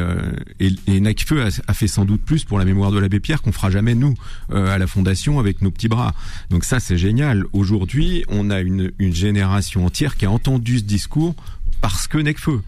et, 0.60 0.72
et 0.88 1.00
Necfeu 1.00 1.44
a, 1.44 1.50
a, 1.68 1.74
fait 1.74 1.88
sans 1.88 2.06
doute 2.06 2.22
plus 2.22 2.46
pour 2.46 2.60
la 2.60 2.66
mémoire 2.66 2.92
de 2.92 3.00
l'abbé 3.00 3.20
Pierre 3.20 3.42
qu'on 3.42 3.52
fera 3.52 3.70
jamais 3.70 3.96
nous 3.96 4.16
à 4.50 4.78
la 4.78 4.88
fondation 4.88 5.40
avec 5.40 5.62
nos 5.62 5.72
petits 5.72 5.88
bras. 5.88 6.14
Donc 6.50 6.64
ça 6.64 6.80
c'est 6.80 6.98
génial. 6.98 7.46
Aujourd'hui, 7.54 8.24
on 8.28 8.50
a 8.50 8.60
une 8.60 8.92
une 9.00 9.14
génération 9.14 9.86
entière 9.86 10.16
qui 10.18 10.26
a 10.26 10.32
entendu 10.32 10.80
ce 10.80 10.84
discours 10.84 11.36
parce 11.82 12.08
que 12.08 12.18
Necfeu. 12.18 12.62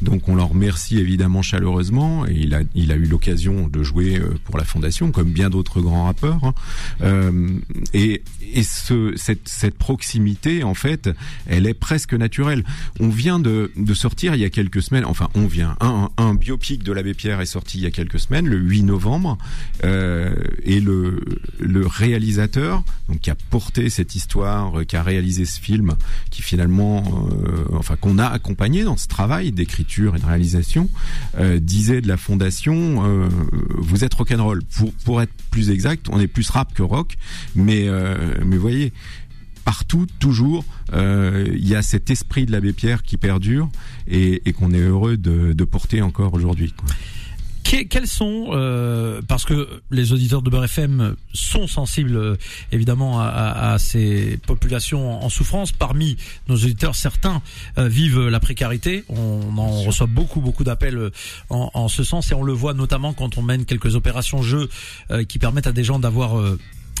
Donc 0.00 0.28
on 0.28 0.34
leur 0.34 0.50
remercie 0.50 0.98
évidemment 0.98 1.42
chaleureusement 1.42 2.26
et 2.26 2.32
il 2.32 2.54
a, 2.54 2.62
il 2.74 2.90
a 2.92 2.96
eu 2.96 3.04
l'occasion 3.04 3.68
de 3.68 3.82
jouer 3.82 4.18
euh, 4.18 4.34
pour 4.44 4.56
la 4.56 4.64
fondation 4.64 5.10
comme 5.10 5.30
bien 5.30 5.50
d'autres 5.50 5.80
grands 5.80 6.04
rappeurs. 6.04 6.42
Hein. 6.42 6.54
Euh, 7.02 7.50
et 7.92 8.22
et 8.52 8.64
ce, 8.64 9.12
cette, 9.16 9.48
cette 9.48 9.76
proximité 9.76 10.64
en 10.64 10.74
fait, 10.74 11.10
elle 11.46 11.66
est 11.66 11.74
presque 11.74 12.14
naturelle. 12.14 12.64
On 12.98 13.08
vient 13.08 13.38
de, 13.38 13.70
de 13.76 13.94
sortir 13.94 14.34
il 14.34 14.40
y 14.40 14.44
a 14.44 14.50
quelques 14.50 14.82
semaines, 14.82 15.04
enfin 15.04 15.28
on 15.34 15.46
vient, 15.46 15.76
un, 15.80 16.10
un 16.16 16.34
biopic 16.34 16.82
de 16.82 16.92
l'abbé 16.92 17.14
Pierre 17.14 17.40
est 17.40 17.46
sorti 17.46 17.78
il 17.78 17.84
y 17.84 17.86
a 17.86 17.90
quelques 17.90 18.18
semaines, 18.18 18.46
le 18.46 18.56
8 18.56 18.84
novembre, 18.84 19.38
euh, 19.84 20.34
et 20.64 20.80
le, 20.80 21.20
le 21.60 21.86
réalisateur 21.86 22.82
donc 23.08 23.20
qui 23.20 23.30
a 23.30 23.36
porté 23.50 23.90
cette 23.90 24.14
histoire, 24.14 24.84
qui 24.86 24.96
a 24.96 25.02
réalisé 25.02 25.44
ce 25.44 25.60
film, 25.60 25.94
qui 26.30 26.42
finalement, 26.42 27.28
enfin 27.72 27.96
qu'on 27.96 28.18
a 28.18 28.26
accompagné 28.26 28.84
dans 28.84 28.96
ce 28.96 29.08
travail 29.08 29.52
d'écriture 29.52 29.79
et 29.80 30.18
de 30.18 30.26
réalisation, 30.26 30.88
euh, 31.38 31.58
disait 31.58 32.00
de 32.00 32.08
la 32.08 32.16
fondation 32.16 33.04
euh, 33.04 33.28
vous 33.78 34.04
êtes 34.04 34.14
rock'n'roll. 34.14 34.62
Pour 34.64 34.92
pour 35.04 35.22
être 35.22 35.32
plus 35.50 35.70
exact, 35.70 36.08
on 36.10 36.20
est 36.20 36.26
plus 36.26 36.48
rap 36.50 36.74
que 36.74 36.82
rock, 36.82 37.16
mais 37.54 37.88
euh, 37.88 38.34
mais 38.44 38.56
voyez 38.56 38.92
partout, 39.64 40.06
toujours, 40.18 40.64
il 40.92 41.68
y 41.68 41.76
a 41.76 41.82
cet 41.82 42.10
esprit 42.10 42.44
de 42.44 42.50
l'abbé 42.50 42.72
Pierre 42.72 43.02
qui 43.04 43.16
perdure 43.16 43.68
et, 44.08 44.40
qu'on 44.58 44.72
est 44.72 44.80
heureux 44.80 45.16
de 45.16 45.64
porter 45.64 46.02
encore 46.02 46.34
aujourd'hui 46.34 46.74
quels 47.70 48.08
sont, 48.08 48.48
euh, 48.50 49.22
parce 49.28 49.44
que 49.44 49.68
les 49.92 50.12
auditeurs 50.12 50.42
de 50.42 50.50
Beurre 50.50 50.64
FM 50.64 51.14
sont 51.32 51.68
sensibles 51.68 52.16
euh, 52.16 52.36
évidemment 52.72 53.20
à, 53.20 53.76
ces 53.78 54.38
populations 54.46 55.22
en 55.22 55.28
souffrance. 55.28 55.70
Parmi 55.70 56.16
nos 56.48 56.56
auditeurs, 56.56 56.96
certains 56.96 57.42
euh, 57.78 57.86
vivent 57.88 58.26
la 58.26 58.40
précarité. 58.40 59.04
On 59.08 59.56
en 59.56 59.82
reçoit 59.82 60.08
beaucoup, 60.08 60.40
beaucoup 60.40 60.64
d'appels 60.64 61.10
en, 61.48 61.70
en, 61.72 61.88
ce 61.88 62.02
sens 62.02 62.32
et 62.32 62.34
on 62.34 62.42
le 62.42 62.52
voit 62.52 62.74
notamment 62.74 63.12
quand 63.12 63.38
on 63.38 63.42
mène 63.42 63.64
quelques 63.64 63.94
opérations 63.94 64.42
jeux 64.42 64.68
qui 65.28 65.38
permettent 65.38 65.68
à 65.68 65.72
des 65.72 65.84
gens 65.84 65.98
d'avoir 65.98 66.40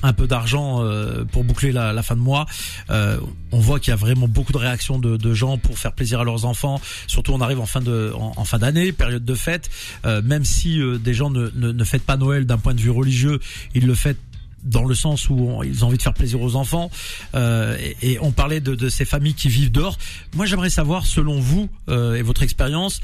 un 0.02 0.12
peu 0.12 0.26
d'argent 0.26 0.82
euh, 0.82 1.24
pour 1.24 1.44
boucler 1.44 1.72
la, 1.72 1.92
la, 1.92 2.02
fin 2.02 2.16
de 2.16 2.20
mois. 2.20 2.46
Euh, 2.90 3.18
on 3.52 3.58
voit 3.58 3.80
qu'il 3.80 3.90
y 3.90 3.94
a 3.94 3.96
vraiment 3.96 4.28
beaucoup 4.28 4.52
de 4.52 4.58
réactions 4.58 4.98
de, 4.98 5.16
de, 5.16 5.34
gens 5.34 5.58
pour 5.58 5.78
faire 5.78 5.92
plaisir 5.92 6.20
à 6.20 6.24
leurs 6.24 6.44
enfants. 6.44 6.80
Surtout, 7.06 7.32
on 7.32 7.40
arrive 7.40 7.60
en 7.60 7.66
fin 7.66 7.80
de 7.80 8.12
en, 8.14 8.44
fin 8.44 8.58
d'année, 8.58 8.92
période 8.92 9.24
de 9.24 9.34
fête. 9.34 9.70
Euh, 10.04 10.22
même 10.22 10.44
si 10.44 10.80
des 11.00 11.14
gens 11.14 11.30
ne, 11.30 11.50
ne, 11.54 11.72
ne 11.72 11.84
fêtent 11.84 12.04
pas 12.04 12.16
Noël 12.16 12.46
d'un 12.46 12.58
point 12.58 12.74
de 12.74 12.80
vue 12.80 12.90
religieux, 12.90 13.40
ils 13.74 13.86
le 13.86 13.94
fêtent 13.94 14.18
dans 14.62 14.84
le 14.84 14.94
sens 14.94 15.28
où 15.30 15.62
ils 15.64 15.84
ont 15.84 15.88
envie 15.88 15.96
de 15.96 16.02
faire 16.02 16.14
plaisir 16.14 16.40
aux 16.40 16.56
enfants. 16.56 16.90
Euh, 17.34 17.76
et, 18.02 18.12
et, 18.12 18.18
on 18.20 18.32
parlait 18.32 18.60
de, 18.60 18.74
de, 18.74 18.88
ces 18.88 19.04
familles 19.04 19.34
qui 19.34 19.48
vivent 19.48 19.72
dehors. 19.72 19.96
Moi, 20.34 20.46
j'aimerais 20.46 20.70
savoir, 20.70 21.06
selon 21.06 21.40
vous 21.40 21.68
euh, 21.88 22.14
et 22.14 22.22
votre 22.22 22.42
expérience, 22.42 23.00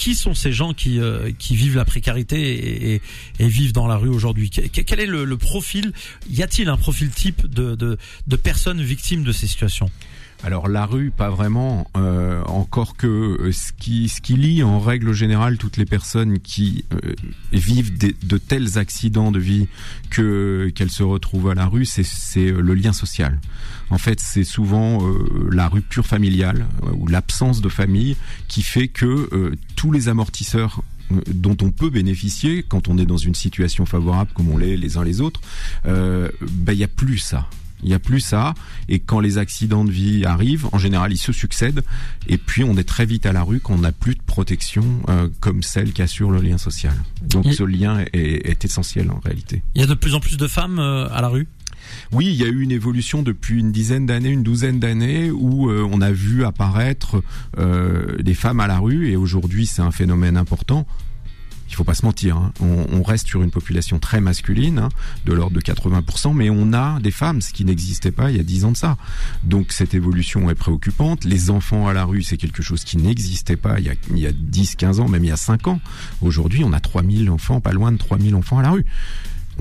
qui 0.00 0.14
sont 0.14 0.32
ces 0.32 0.50
gens 0.50 0.72
qui, 0.72 0.98
euh, 0.98 1.30
qui 1.38 1.54
vivent 1.54 1.76
la 1.76 1.84
précarité 1.84 2.94
et, 2.94 3.02
vivent 3.38 3.74
dans 3.74 3.86
la 3.86 3.96
rue 3.96 4.08
aujourd'hui? 4.08 4.48
Quel 4.48 4.98
est 4.98 5.04
le, 5.04 5.36
profil? 5.36 5.92
Y 6.30 6.42
a-t-il 6.42 6.70
un 6.70 6.78
profil 6.78 7.10
type 7.10 7.46
de, 7.46 7.74
de 7.74 8.36
personnes 8.36 8.80
victimes 8.80 9.24
de 9.24 9.32
ces 9.32 9.46
situations? 9.46 9.90
Alors 10.42 10.68
la 10.68 10.86
rue, 10.86 11.10
pas 11.10 11.30
vraiment. 11.30 11.86
Euh, 11.96 12.42
encore 12.44 12.96
que 12.96 13.06
euh, 13.06 13.52
ce 13.52 13.72
qui 13.72 14.08
ce 14.08 14.20
qui 14.20 14.34
lie 14.34 14.62
en 14.62 14.80
règle 14.80 15.12
générale 15.12 15.58
toutes 15.58 15.76
les 15.76 15.84
personnes 15.84 16.38
qui 16.38 16.84
euh, 16.92 17.14
vivent 17.52 17.96
de 17.98 18.38
tels 18.38 18.78
accidents 18.78 19.32
de 19.32 19.38
vie 19.38 19.68
que 20.08 20.72
qu'elles 20.74 20.90
se 20.90 21.02
retrouvent 21.02 21.50
à 21.50 21.54
la 21.54 21.66
rue, 21.66 21.84
c'est 21.84 22.04
c'est 22.04 22.50
le 22.50 22.74
lien 22.74 22.92
social. 22.92 23.38
En 23.90 23.98
fait, 23.98 24.20
c'est 24.20 24.44
souvent 24.44 25.00
la 25.50 25.68
rupture 25.68 26.06
familiale 26.06 26.66
ou 26.92 27.08
l'absence 27.08 27.60
de 27.60 27.68
famille 27.68 28.16
qui 28.46 28.62
fait 28.62 28.86
que 28.86 29.56
tous 29.74 29.90
les 29.90 30.08
amortisseurs 30.08 30.82
dont 31.28 31.56
on 31.60 31.72
peut 31.72 31.90
bénéficier 31.90 32.62
quand 32.62 32.86
on 32.86 32.98
est 32.98 33.06
dans 33.06 33.16
une 33.16 33.34
situation 33.34 33.86
favorable 33.86 34.30
comme 34.32 34.48
on 34.48 34.58
l'est 34.58 34.76
les 34.76 34.96
uns 34.96 35.02
les 35.02 35.20
autres, 35.20 35.40
ben 35.84 36.72
il 36.72 36.78
y 36.78 36.84
a 36.84 36.88
plus 36.88 37.18
ça. 37.18 37.48
Il 37.82 37.88
n'y 37.88 37.94
a 37.94 37.98
plus 37.98 38.20
ça. 38.20 38.54
Et 38.88 38.98
quand 38.98 39.20
les 39.20 39.38
accidents 39.38 39.84
de 39.84 39.90
vie 39.90 40.24
arrivent, 40.24 40.68
en 40.72 40.78
général, 40.78 41.12
ils 41.12 41.18
se 41.18 41.32
succèdent. 41.32 41.82
Et 42.26 42.38
puis, 42.38 42.64
on 42.64 42.76
est 42.76 42.84
très 42.84 43.06
vite 43.06 43.26
à 43.26 43.32
la 43.32 43.42
rue 43.42 43.60
quand 43.60 43.74
on 43.74 43.78
n'a 43.78 43.92
plus 43.92 44.14
de 44.14 44.22
protection 44.22 44.84
euh, 45.08 45.28
comme 45.40 45.62
celle 45.62 45.92
qui 45.92 46.02
assure 46.02 46.30
le 46.30 46.40
lien 46.40 46.58
social. 46.58 46.94
Donc, 47.22 47.52
ce 47.52 47.62
lien 47.62 48.04
est, 48.12 48.64
essentiel 48.64 49.10
en 49.10 49.18
réalité. 49.20 49.62
Il 49.74 49.80
y 49.80 49.84
a 49.84 49.86
de 49.86 49.94
plus 49.94 50.14
en 50.14 50.20
plus 50.20 50.36
de 50.36 50.46
femmes 50.46 50.78
euh, 50.78 51.08
à 51.10 51.20
la 51.20 51.28
rue? 51.28 51.48
Oui, 52.12 52.26
il 52.26 52.34
y 52.34 52.44
a 52.44 52.46
eu 52.46 52.60
une 52.60 52.70
évolution 52.70 53.22
depuis 53.22 53.58
une 53.58 53.72
dizaine 53.72 54.06
d'années, 54.06 54.28
une 54.28 54.42
douzaine 54.42 54.78
d'années, 54.78 55.30
où 55.30 55.70
euh, 55.70 55.88
on 55.90 56.00
a 56.00 56.12
vu 56.12 56.44
apparaître 56.44 57.22
des 57.56 58.34
femmes 58.34 58.60
à 58.60 58.66
la 58.66 58.78
rue, 58.78 59.10
et 59.10 59.16
aujourd'hui 59.16 59.66
c'est 59.66 59.82
un 59.82 59.90
phénomène 59.90 60.36
important 60.36 60.86
il 61.70 61.76
faut 61.76 61.84
pas 61.84 61.94
se 61.94 62.04
mentir, 62.04 62.36
hein. 62.36 62.52
on, 62.60 63.02
reste 63.02 63.28
sur 63.28 63.42
une 63.42 63.50
population 63.50 63.98
très 63.98 64.20
masculine, 64.20 64.78
hein, 64.78 64.88
de 65.24 65.32
l'ordre 65.32 65.56
de 65.56 65.60
80%, 65.60 66.34
mais 66.34 66.50
on 66.50 66.72
a 66.72 67.00
des 67.00 67.10
femmes, 67.10 67.40
ce 67.40 67.52
qui 67.52 67.64
n'existait 67.64 68.10
pas 68.10 68.30
il 68.30 68.36
y 68.36 68.40
a 68.40 68.42
10 68.42 68.64
ans 68.64 68.72
de 68.72 68.76
ça. 68.76 68.96
Donc 69.44 69.72
cette 69.72 69.94
évolution 69.94 70.50
est 70.50 70.54
préoccupante. 70.54 71.24
Les 71.24 71.50
enfants 71.50 71.88
à 71.88 71.92
la 71.92 72.04
rue, 72.04 72.22
c'est 72.22 72.36
quelque 72.36 72.62
chose 72.62 72.84
qui 72.84 72.96
n'existait 72.98 73.56
pas 73.56 73.78
il 73.78 73.86
y, 73.86 73.88
a, 73.88 73.94
il 74.10 74.18
y 74.18 74.26
a 74.26 74.32
10, 74.32 74.76
15 74.76 75.00
ans, 75.00 75.08
même 75.08 75.24
il 75.24 75.28
y 75.28 75.32
a 75.32 75.36
5 75.36 75.68
ans. 75.68 75.80
Aujourd'hui, 76.22 76.64
on 76.64 76.72
a 76.72 76.80
3000 76.80 77.30
enfants, 77.30 77.60
pas 77.60 77.72
loin 77.72 77.92
de 77.92 77.98
3000 77.98 78.34
enfants 78.34 78.58
à 78.58 78.62
la 78.62 78.70
rue 78.70 78.84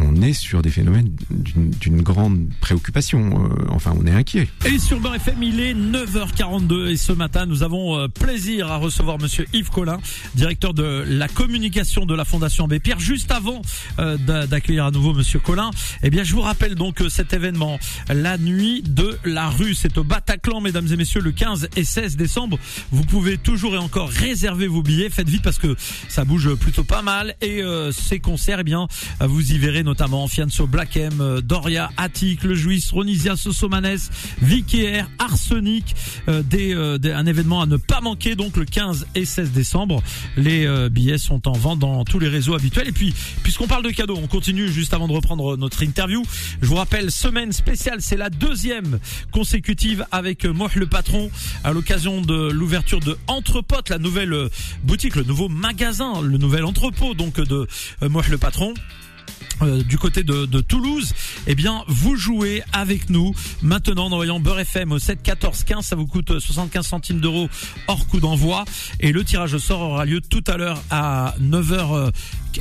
on 0.02 0.22
est 0.22 0.34
sur 0.34 0.62
des 0.62 0.70
phénomènes 0.70 1.10
d'une 1.30 2.02
grande 2.02 2.48
préoccupation. 2.62 3.46
Euh, 3.46 3.66
enfin, 3.70 3.94
on 4.00 4.06
est 4.06 4.12
inquiet. 4.12 4.48
Et 4.66 4.80
sur 4.80 5.00
Beurre 5.00 5.16
FM, 5.16 5.42
il 5.44 5.60
est 5.60 5.74
9h42 5.74 6.90
et 6.90 6.98
ce 6.98 7.12
matin, 7.12 7.46
nous 7.46 7.64
avons 7.64 7.98
euh, 7.98 8.08
plaisir 8.08 8.72
à 8.72 8.78
recevoir 8.78 9.20
Monsieur 9.20 9.46
Yves 9.54 9.70
Collin, 9.70 10.00
directeur 10.36 10.74
de 10.74 11.04
la 11.08 11.28
communication 11.28 12.06
de 12.06 12.16
la 12.16 12.26
Fondation 12.26 12.66
Abbé 12.66 12.80
Pierre. 12.80 13.00
Juste 13.00 13.32
avant 13.32 13.62
euh, 14.00 14.18
d'accueillir 14.46 14.86
à 14.86 14.92
nouveau 14.92 15.14
Monsieur 15.14 15.40
Collin, 15.40 15.72
eh 16.04 16.10
bien, 16.10 16.24
je 16.24 16.34
vous 16.34 16.42
rappelle 16.42 16.76
donc 16.76 17.04
cet 17.10 17.34
événement, 17.34 17.80
la 18.10 18.38
nuit 18.38 18.82
de 18.84 19.18
la 19.24 19.50
rue, 19.50 19.74
c'est 19.74 19.98
au 19.98 20.04
Bataclan, 20.04 20.62
mesdames 20.62 20.88
et 20.92 20.96
messieurs, 20.96 21.22
le 21.22 21.32
15 21.32 21.70
et 21.76 21.84
16 21.84 22.18
décembre. 22.18 22.58
Vous 22.92 23.04
pouvez 23.04 23.38
toujours 23.38 23.76
et 23.76 23.80
encore 23.80 24.10
réserver 24.10 24.68
vos 24.68 24.82
billets. 24.82 25.10
Faites 25.10 25.30
vite 25.30 25.44
parce 25.44 25.60
que 25.60 25.76
ça 26.08 26.26
bouge 26.26 26.54
plutôt 26.56 26.84
pas 26.84 27.02
mal 27.02 27.36
et 27.42 27.62
ces 27.92 28.20
concerts, 28.20 28.60
eh 28.62 28.64
bien, 28.64 28.88
vous 29.22 29.52
y 29.52 29.58
verrez 29.58 29.84
notamment 29.90 30.28
Fianso 30.28 30.68
Black 30.68 30.98
M, 30.98 31.20
euh, 31.20 31.42
Doria, 31.42 31.90
Attic, 31.98 32.44
Le 32.44 32.54
Juif, 32.54 32.92
Ronisia, 32.92 33.36
Sosomanes, 33.36 33.98
Vicaire, 34.40 35.10
Arsenic, 35.18 35.96
euh, 36.28 36.44
euh, 36.54 36.98
des, 37.00 37.12
un 37.12 37.26
événement 37.26 37.62
à 37.62 37.66
ne 37.66 37.78
pas 37.78 38.00
manquer 38.02 38.36
donc 38.36 38.56
le 38.56 38.66
15 38.66 39.08
et 39.16 39.26
16 39.26 39.52
décembre. 39.52 40.04
Les 40.38 40.68
billets 40.90 41.18
sont 41.18 41.48
en 41.48 41.54
vente 41.54 41.80
dans 41.80 42.06
tous 42.06 42.20
les 42.20 42.28
réseaux 42.28 42.54
habituels. 42.54 42.88
Et 42.88 42.92
puis, 42.92 43.16
puisqu'on 43.42 43.66
parle 43.66 43.84
de 43.84 43.90
cadeaux, 43.90 44.20
on 44.22 44.28
continue 44.28 44.68
juste 44.68 44.94
avant 44.94 45.08
de 45.08 45.14
reprendre 45.14 45.58
notre 45.58 45.82
interview. 45.82 46.24
Je 46.62 46.68
vous 46.68 46.76
rappelle, 46.76 47.10
semaine 47.10 47.52
spéciale, 47.52 48.02
c'est 48.02 48.18
la 48.18 48.30
deuxième 48.30 49.00
consécutive 49.32 50.06
avec 50.12 50.46
moi 50.46 50.70
le 50.76 50.86
patron 50.86 51.32
à 51.64 51.72
l'occasion 51.72 52.22
de 52.22 52.52
l'ouverture 52.52 53.00
de 53.00 53.18
Entrepote, 53.28 53.90
la 53.90 53.98
nouvelle 53.98 54.50
boutique, 54.84 55.16
le 55.16 55.24
nouveau 55.24 55.50
magasin, 55.50 56.22
le 56.22 56.38
nouvel 56.38 56.64
entrepôt 56.64 57.16
donc 57.16 57.40
de 57.42 57.68
moi 58.02 58.22
le 58.30 58.38
patron. 58.38 58.74
Euh, 59.62 59.84
du 59.84 59.98
côté 59.98 60.24
de, 60.24 60.46
de, 60.46 60.62
Toulouse, 60.62 61.14
eh 61.48 61.56
bien, 61.56 61.84
vous 61.88 62.16
jouez 62.16 62.64
avec 62.72 63.10
nous 63.10 63.34
maintenant 63.62 64.06
en 64.06 64.12
envoyant 64.12 64.40
Beurre 64.40 64.60
FM 64.60 64.92
au 64.92 65.00
7 65.00 65.22
14 65.22 65.64
15. 65.64 65.86
Ça 65.86 65.96
vous 65.96 66.08
coûte 66.08 66.40
75 66.40 66.86
centimes 66.86 67.20
d'euros 67.20 67.50
hors 67.88 68.08
coût 68.08 68.20
d'envoi. 68.20 68.66
Et 69.00 69.12
le 69.12 69.24
tirage 69.24 69.54
au 69.54 69.60
sort 69.60 69.82
aura 69.82 70.06
lieu 70.06 70.22
tout 70.22 70.44
à 70.48 70.58
l'heure 70.58 70.82
à 70.90 71.36
9h 71.42 72.12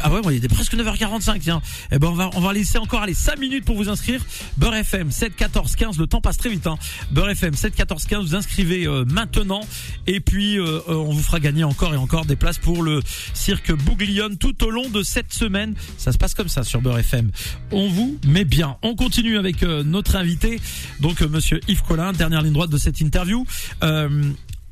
ah 0.00 0.12
ouais, 0.12 0.20
il 0.30 0.36
était 0.36 0.48
presque 0.48 0.74
9h45, 0.74 1.40
tiens. 1.40 1.62
Eh 1.90 1.98
ben, 1.98 2.08
on 2.08 2.12
va, 2.12 2.30
on 2.34 2.50
laisser 2.50 2.78
encore, 2.78 3.02
aller 3.02 3.14
5 3.14 3.38
minutes 3.38 3.64
pour 3.64 3.76
vous 3.76 3.88
inscrire. 3.88 4.20
Beurre 4.56 4.74
FM 4.76 5.10
7 5.10 5.34
14 5.36 5.76
15, 5.76 5.98
le 5.98 6.06
temps 6.06 6.20
passe 6.20 6.36
très 6.36 6.50
vite, 6.50 6.66
hein. 6.66 6.76
Beurre 7.10 7.30
FM 7.30 7.54
7 7.54 7.74
14 7.74 8.04
15, 8.04 8.24
vous 8.24 8.34
inscrivez 8.34 8.86
euh, 8.86 9.04
maintenant. 9.04 9.60
Et 10.06 10.20
puis, 10.20 10.58
euh, 10.58 10.80
euh, 10.88 10.94
on 10.94 11.12
vous 11.12 11.22
fera 11.22 11.40
gagner 11.40 11.64
encore 11.64 11.94
et 11.94 11.96
encore 11.96 12.24
des 12.24 12.36
places 12.36 12.58
pour 12.58 12.82
le 12.82 13.00
cirque 13.34 13.72
Bouglione 13.72 14.36
tout 14.36 14.64
au 14.64 14.70
long 14.70 14.88
de 14.88 15.02
cette 15.02 15.32
semaine. 15.32 15.74
Ça 15.96 16.12
se 16.12 16.18
passe 16.18 16.34
comme 16.34 16.48
ça 16.48 16.64
sur 16.64 16.80
Beurre 16.80 16.98
FM. 16.98 17.30
On 17.72 17.88
vous 17.88 18.18
met 18.26 18.44
bien. 18.44 18.76
On 18.82 18.94
continue 18.94 19.38
avec 19.38 19.62
notre 19.62 20.16
invité, 20.16 20.60
donc 21.00 21.20
monsieur 21.20 21.60
Yves 21.68 21.82
Collin, 21.82 22.12
dernière 22.12 22.42
ligne 22.42 22.52
droite 22.52 22.70
de 22.70 22.78
cette 22.78 23.00
interview. 23.00 23.46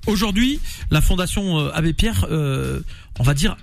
Aujourd'hui, 0.07 0.61
la 0.91 1.01
Fondation 1.01 1.59
Abbé 1.71 1.93
Pierre, 1.93 2.27
on 2.31 3.23
va 3.23 3.35
dire, 3.35 3.57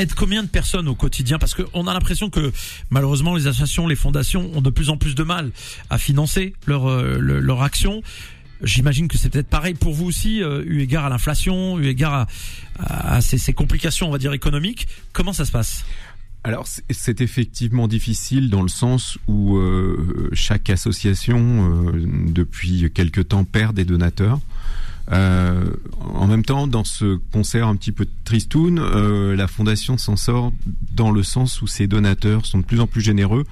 aide 0.00 0.14
combien 0.14 0.42
de 0.42 0.48
personnes 0.48 0.88
au 0.88 0.94
quotidien 0.94 1.38
Parce 1.38 1.54
qu'on 1.54 1.86
a 1.86 1.94
l'impression 1.94 2.30
que 2.30 2.52
malheureusement 2.90 3.34
les 3.36 3.46
associations, 3.46 3.86
les 3.86 3.96
fondations 3.96 4.50
ont 4.54 4.60
de 4.60 4.70
plus 4.70 4.90
en 4.90 4.96
plus 4.96 5.14
de 5.14 5.22
mal 5.22 5.50
à 5.90 5.98
financer 5.98 6.54
leur, 6.66 6.88
euh, 6.88 7.18
leur 7.18 7.62
action. 7.62 8.02
J'imagine 8.62 9.08
que 9.08 9.16
c'est 9.16 9.30
peut-être 9.30 9.48
pareil 9.48 9.74
pour 9.74 9.94
vous 9.94 10.06
aussi, 10.06 10.42
euh, 10.42 10.62
eu 10.66 10.80
égard 10.80 11.06
à 11.06 11.08
l'inflation, 11.08 11.78
eu 11.78 11.86
égard 11.86 12.26
à, 12.78 13.20
ces, 13.20 13.52
complications, 13.52 14.08
on 14.08 14.10
va 14.10 14.18
dire, 14.18 14.32
économiques. 14.32 14.88
Comment 15.12 15.32
ça 15.32 15.44
se 15.44 15.52
passe 15.52 15.84
alors 16.42 16.66
c'est 16.66 17.20
effectivement 17.20 17.86
difficile 17.86 18.48
dans 18.48 18.62
le 18.62 18.70
sens 18.70 19.18
où 19.26 19.58
euh, 19.58 20.30
chaque 20.32 20.70
association 20.70 21.92
depuis 22.28 22.90
quelque 22.94 23.20
temps 23.20 23.44
perd 23.44 23.76
des 23.76 23.84
donateurs. 23.84 24.40
Euh, 25.12 25.64
en 26.14 26.26
même 26.26 26.44
temps, 26.44 26.66
dans 26.66 26.84
ce 26.84 27.18
concert 27.32 27.66
un 27.66 27.76
petit 27.76 27.92
peu 27.92 28.06
tristoun, 28.24 28.78
euh, 28.78 29.34
la 29.34 29.48
fondation 29.48 29.98
s'en 29.98 30.16
sort 30.16 30.52
dans 30.92 31.10
le 31.10 31.22
sens 31.22 31.62
où 31.62 31.66
ses 31.66 31.86
donateurs 31.86 32.46
sont 32.46 32.58
de 32.58 32.64
plus 32.64 32.80
en 32.80 32.86
plus 32.86 33.00
généreux 33.00 33.44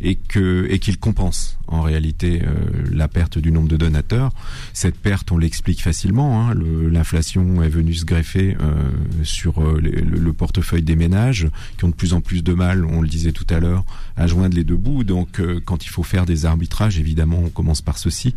et 0.00 0.16
que 0.16 0.66
et 0.70 0.78
qu'il 0.78 0.98
compense 0.98 1.57
en 1.68 1.82
réalité 1.82 2.42
euh, 2.42 2.54
la 2.90 3.08
perte 3.08 3.38
du 3.38 3.52
nombre 3.52 3.68
de 3.68 3.76
donateurs. 3.76 4.32
Cette 4.72 4.98
perte, 4.98 5.30
on 5.32 5.38
l'explique 5.38 5.82
facilement. 5.82 6.48
Hein, 6.48 6.54
L'inflation 6.54 7.62
est 7.62 7.68
venue 7.68 7.94
se 7.94 8.04
greffer 8.04 8.56
euh, 8.60 8.74
sur 9.22 9.60
euh, 9.60 9.80
le, 9.80 9.90
le, 9.90 10.32
portefeuille 10.32 10.82
des 10.82 10.96
ménages 10.96 11.48
qui 11.76 11.84
ont 11.84 11.88
de 11.88 11.94
plus 11.94 12.14
en 12.14 12.20
plus 12.20 12.42
de 12.42 12.54
mal, 12.54 12.84
on 12.84 13.02
le 13.02 13.08
disait 13.08 13.32
tout 13.32 13.46
à 13.50 13.58
l'heure, 13.58 13.84
à 14.16 14.26
joindre 14.26 14.56
les 14.56 14.64
deux 14.64 14.76
bouts. 14.76 15.04
Donc, 15.04 15.40
quand 15.64 15.84
il 15.84 15.88
faut 15.88 16.02
faire 16.02 16.26
des 16.26 16.46
arbitrages, 16.46 16.98
évidemment, 16.98 17.40
on 17.44 17.48
commence 17.48 17.82
par 17.82 17.98
ceci. 17.98 18.34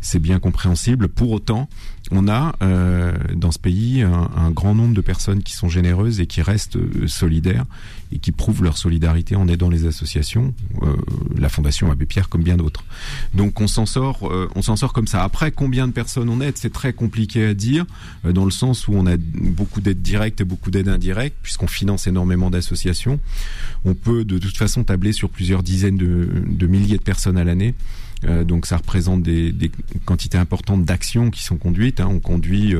C'est 0.00 0.18
bien 0.18 0.38
compréhensible. 0.38 1.08
Pour 1.08 1.32
autant, 1.32 1.68
on 2.10 2.28
a 2.28 2.54
dans 3.34 3.50
ce 3.50 3.58
pays 3.58 4.02
un, 4.02 4.50
grand 4.50 4.74
nombre 4.74 4.94
de 4.94 5.00
personnes 5.00 5.42
qui 5.42 5.54
sont 5.54 5.68
généreuses 5.68 6.20
et 6.20 6.26
qui 6.26 6.42
restent 6.42 6.78
solidaires 7.06 7.64
et 8.12 8.18
qui 8.18 8.32
prouvent 8.32 8.62
leur 8.62 8.76
solidarité 8.76 9.36
en 9.36 9.48
aidant 9.48 9.70
les 9.70 9.86
associations, 9.86 10.54
la 11.36 11.48
Fondation 11.48 11.90
Abbé 11.90 12.06
Pierre 12.06 12.28
comme 12.28 12.42
bien 12.42 12.56
d'autres 12.56 12.69
Donc 13.34 13.60
on 13.60 13.68
s'en 13.68 13.86
sort, 13.86 14.28
euh, 14.30 14.48
on 14.54 14.62
s'en 14.62 14.76
sort 14.76 14.92
comme 14.92 15.06
ça. 15.06 15.22
Après, 15.22 15.50
combien 15.50 15.86
de 15.86 15.92
personnes 15.92 16.28
on 16.28 16.40
aide, 16.40 16.56
c'est 16.56 16.72
très 16.72 16.92
compliqué 16.92 17.44
à 17.46 17.54
dire, 17.54 17.86
euh, 18.24 18.32
dans 18.32 18.44
le 18.44 18.50
sens 18.50 18.88
où 18.88 18.94
on 18.94 19.06
a 19.06 19.16
beaucoup 19.16 19.80
d'aides 19.80 20.02
directes 20.02 20.40
et 20.40 20.44
beaucoup 20.44 20.70
d'aides 20.70 20.88
indirectes, 20.88 21.36
puisqu'on 21.42 21.66
finance 21.66 22.06
énormément 22.06 22.50
d'associations. 22.50 23.20
On 23.84 23.94
peut 23.94 24.24
de 24.24 24.38
toute 24.38 24.56
façon 24.56 24.84
tabler 24.84 25.12
sur 25.12 25.30
plusieurs 25.30 25.62
dizaines 25.62 25.96
de, 25.96 26.66
milliers 26.66 26.98
de 26.98 27.02
personnes 27.02 27.36
à 27.36 27.44
l'année. 27.44 27.74
Euh, 28.26 28.44
donc 28.44 28.66
ça 28.66 28.76
représente 28.76 29.22
des, 29.22 29.54
quantités 30.04 30.36
importantes 30.36 30.84
d'actions 30.84 31.30
qui 31.30 31.42
sont 31.42 31.56
conduites. 31.56 32.00
Hein. 32.00 32.08
On 32.10 32.20
conduit 32.20 32.74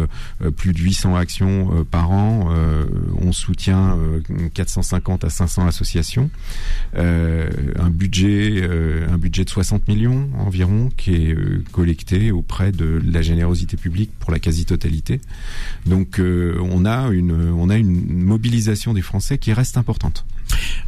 plus 0.56 0.72
de 0.72 0.78
800 0.78 1.16
actions 1.16 1.84
par 1.90 2.10
an. 2.10 2.50
on 3.20 3.32
soutient 3.32 3.96
450 4.54 5.24
à 5.24 5.30
500 5.30 5.66
associations. 5.66 6.30
un 6.94 7.89
budget, 8.00 8.62
un 9.08 9.18
budget 9.18 9.44
de 9.44 9.50
60 9.50 9.86
millions 9.86 10.30
environ 10.38 10.88
qui 10.96 11.14
est 11.14 11.36
collecté 11.70 12.32
auprès 12.32 12.72
de 12.72 13.00
la 13.04 13.20
générosité 13.20 13.76
publique 13.76 14.10
pour 14.18 14.32
la 14.32 14.38
quasi-totalité. 14.38 15.20
Donc 15.86 16.18
on 16.20 16.84
a 16.86 17.08
une, 17.10 17.52
on 17.52 17.68
a 17.68 17.76
une 17.76 18.22
mobilisation 18.22 18.94
des 18.94 19.02
Français 19.02 19.36
qui 19.38 19.52
reste 19.52 19.76
importante. 19.76 20.24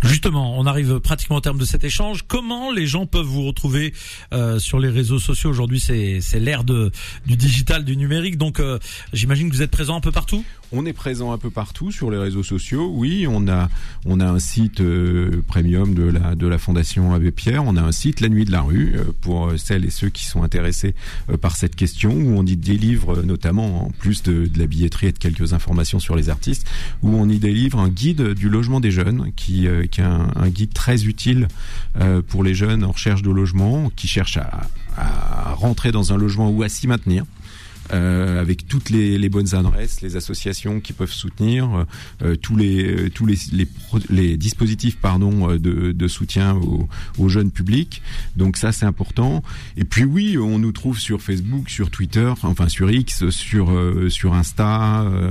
Justement, 0.03 0.59
on 0.59 0.67
arrive 0.67 0.99
pratiquement 1.01 1.37
au 1.37 1.41
terme 1.41 1.59
de 1.59 1.65
cet 1.65 1.85
échange. 1.85 2.25
Comment 2.27 2.73
les 2.73 2.87
gens 2.87 3.07
peuvent 3.07 3.27
vous 3.27 3.45
retrouver 3.45 3.93
euh, 4.33 4.59
sur 4.59 4.79
les 4.79 4.89
réseaux 4.89 5.19
sociaux? 5.19 5.51
Aujourd'hui 5.51 5.81
C'est 5.81 6.41
l'ère 6.41 6.65
du 6.65 6.91
digital, 7.27 7.85
du 7.85 7.97
numérique. 7.97 8.37
Donc, 8.37 8.59
euh, 8.59 8.79
j'imagine 9.13 9.49
que 9.49 9.55
vous 9.55 9.63
êtes 9.63 9.71
présent 9.71 9.97
un 9.97 10.01
peu 10.01 10.13
partout? 10.13 10.45
On 10.75 10.87
est 10.87 10.95
présent 10.95 11.33
un 11.33 11.39
peu 11.39 11.51
partout 11.51 11.93
sur 11.93 12.11
les 12.11 12.17
réseaux 12.17 12.43
sociaux. 12.43 12.91
Oui, 12.95 13.27
on 13.29 13.47
a 13.47 13.69
on 14.07 14.21
a 14.21 14.27
un 14.27 14.39
site 14.39 14.81
euh, 14.81 15.43
premium 15.47 15.93
de 15.93 16.05
la 16.05 16.35
de 16.35 16.47
la 16.47 16.57
Fondation 16.57 17.13
Abbé 17.13 17.31
Pierre. 17.31 17.63
On 17.65 17.77
a 17.77 17.83
un 17.83 17.93
site 17.93 18.23
La 18.23 18.31
Nuit 18.31 18.47
de 18.47 18.53
la 18.53 18.63
rue 18.63 18.95
euh, 18.97 19.05
pour 19.21 19.53
celles 19.59 19.85
et 19.85 19.91
ceux 19.91 20.09
qui 20.09 20.25
sont 20.25 20.43
intéressés 20.43 20.95
euh, 21.29 21.37
par 21.37 21.57
cette 21.57 21.77
question 21.77 22.11
où 22.11 22.39
on 22.39 22.47
y 22.47 22.57
délivre 22.57 23.23
notamment 23.23 23.85
en 23.85 23.91
plus 23.91 24.23
de, 24.23 24.47
de, 24.47 24.59
la 24.59 24.67
billetterie 24.67 25.09
et 25.09 25.13
de 25.13 25.19
quelques 25.19 25.53
informations 25.53 26.01
sur 26.01 26.17
les 26.17 26.31
artistes 26.31 26.67
où 27.03 27.11
on 27.11 27.29
y 27.29 27.39
délivre 27.39 27.79
un 27.79 27.91
guide 27.91 28.33
du 28.33 28.49
logement 28.49 28.81
des 28.81 28.91
jeunes 28.91 29.31
qui 29.37 29.67
qui 29.91 30.01
est 30.01 30.05
un, 30.05 30.29
un 30.35 30.49
guide 30.49 30.73
très 30.73 31.05
utile 31.05 31.49
pour 32.29 32.43
les 32.43 32.55
jeunes 32.55 32.83
en 32.83 32.93
recherche 32.93 33.23
de 33.23 33.31
logement 33.31 33.91
qui 33.95 34.09
cherchent 34.09 34.39
à, 34.39 34.69
à 34.97 35.53
rentrer 35.53 35.93
dans 35.93 36.13
un 36.13 36.17
logement 36.17 36.51
ou 36.51 36.63
à 36.63 36.69
s'y 36.69 36.87
maintenir 36.87 37.25
euh, 37.93 38.41
avec 38.41 38.67
toutes 38.67 38.91
les, 38.91 39.19
les, 39.19 39.29
bonnes 39.29 39.55
adresses, 39.55 40.01
les 40.01 40.17
associations 40.17 40.81
qui 40.81 40.93
peuvent 40.93 41.13
soutenir, 41.13 41.87
euh, 42.23 42.37
tous 42.37 42.57
les 42.57 43.11
tous 43.11 43.27
les, 43.27 43.37
les, 43.53 43.69
les, 44.11 44.37
dispositifs 44.37 44.97
pardon 44.97 45.57
de, 45.57 45.93
de 45.93 46.09
soutien 46.09 46.55
aux, 46.55 46.89
aux, 47.19 47.29
jeunes 47.29 47.51
publics. 47.51 48.03
Donc 48.37 48.57
ça 48.57 48.73
c'est 48.73 48.87
important. 48.87 49.43
Et 49.77 49.85
puis 49.85 50.05
oui, 50.05 50.39
on 50.39 50.59
nous 50.59 50.73
trouve 50.73 50.99
sur 50.99 51.21
Facebook, 51.21 51.69
sur 51.69 51.91
Twitter, 51.91 52.33
enfin 52.43 52.69
sur 52.69 52.91
X, 52.91 53.29
sur 53.31 53.71
euh, 53.71 54.09
sur 54.09 54.35
Insta, 54.35 55.03
euh, 55.03 55.31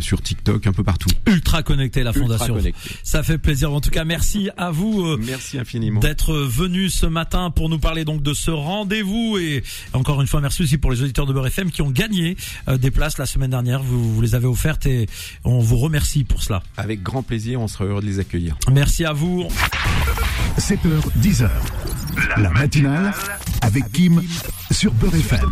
sur 0.00 0.22
TikTok, 0.22 0.66
un 0.66 0.72
peu 0.72 0.82
partout. 0.82 1.10
Ultra 1.26 1.62
connecté 1.62 2.02
la 2.02 2.12
fondation. 2.12 2.54
Connecté. 2.54 2.90
Ça 3.02 3.22
fait 3.22 3.38
plaisir. 3.38 3.72
En 3.72 3.80
tout 3.80 3.90
cas, 3.90 4.04
merci 4.04 4.50
à 4.56 4.70
vous. 4.70 5.04
Euh, 5.04 5.20
merci 5.24 5.58
infiniment 5.58 6.00
d'être 6.00 6.34
venu 6.34 6.88
ce 6.88 7.06
matin 7.06 7.50
pour 7.50 7.68
nous 7.68 7.78
parler 7.78 8.04
donc 8.04 8.22
de 8.22 8.34
ce 8.34 8.50
rendez-vous 8.50 9.38
et 9.38 9.62
encore 9.92 10.20
une 10.20 10.26
fois 10.26 10.40
merci 10.40 10.62
aussi 10.62 10.78
pour 10.78 10.90
les 10.90 11.02
auditeurs 11.02 11.26
de 11.26 11.32
Beurre 11.32 11.48
FM 11.48 11.65
qui 11.70 11.82
ont 11.82 11.90
gagné 11.90 12.36
euh, 12.68 12.76
des 12.78 12.90
places 12.90 13.18
la 13.18 13.26
semaine 13.26 13.50
dernière. 13.50 13.82
Vous, 13.82 14.14
vous 14.14 14.20
les 14.20 14.34
avez 14.34 14.46
offertes 14.46 14.86
et 14.86 15.06
on 15.44 15.58
vous 15.60 15.76
remercie 15.76 16.24
pour 16.24 16.42
cela. 16.42 16.62
Avec 16.76 17.02
grand 17.02 17.22
plaisir, 17.22 17.60
on 17.60 17.68
sera 17.68 17.84
heureux 17.84 18.00
de 18.00 18.06
les 18.06 18.18
accueillir. 18.18 18.56
Merci 18.72 19.04
à 19.04 19.12
vous. 19.12 19.48
7h, 20.58 20.78
10h. 21.20 21.48
La 22.38 22.50
matinale 22.50 23.12
avec 23.62 23.90
Kim 23.92 24.22
sur 24.70 24.92
Beurre 24.92 25.16
FM. 25.16 25.50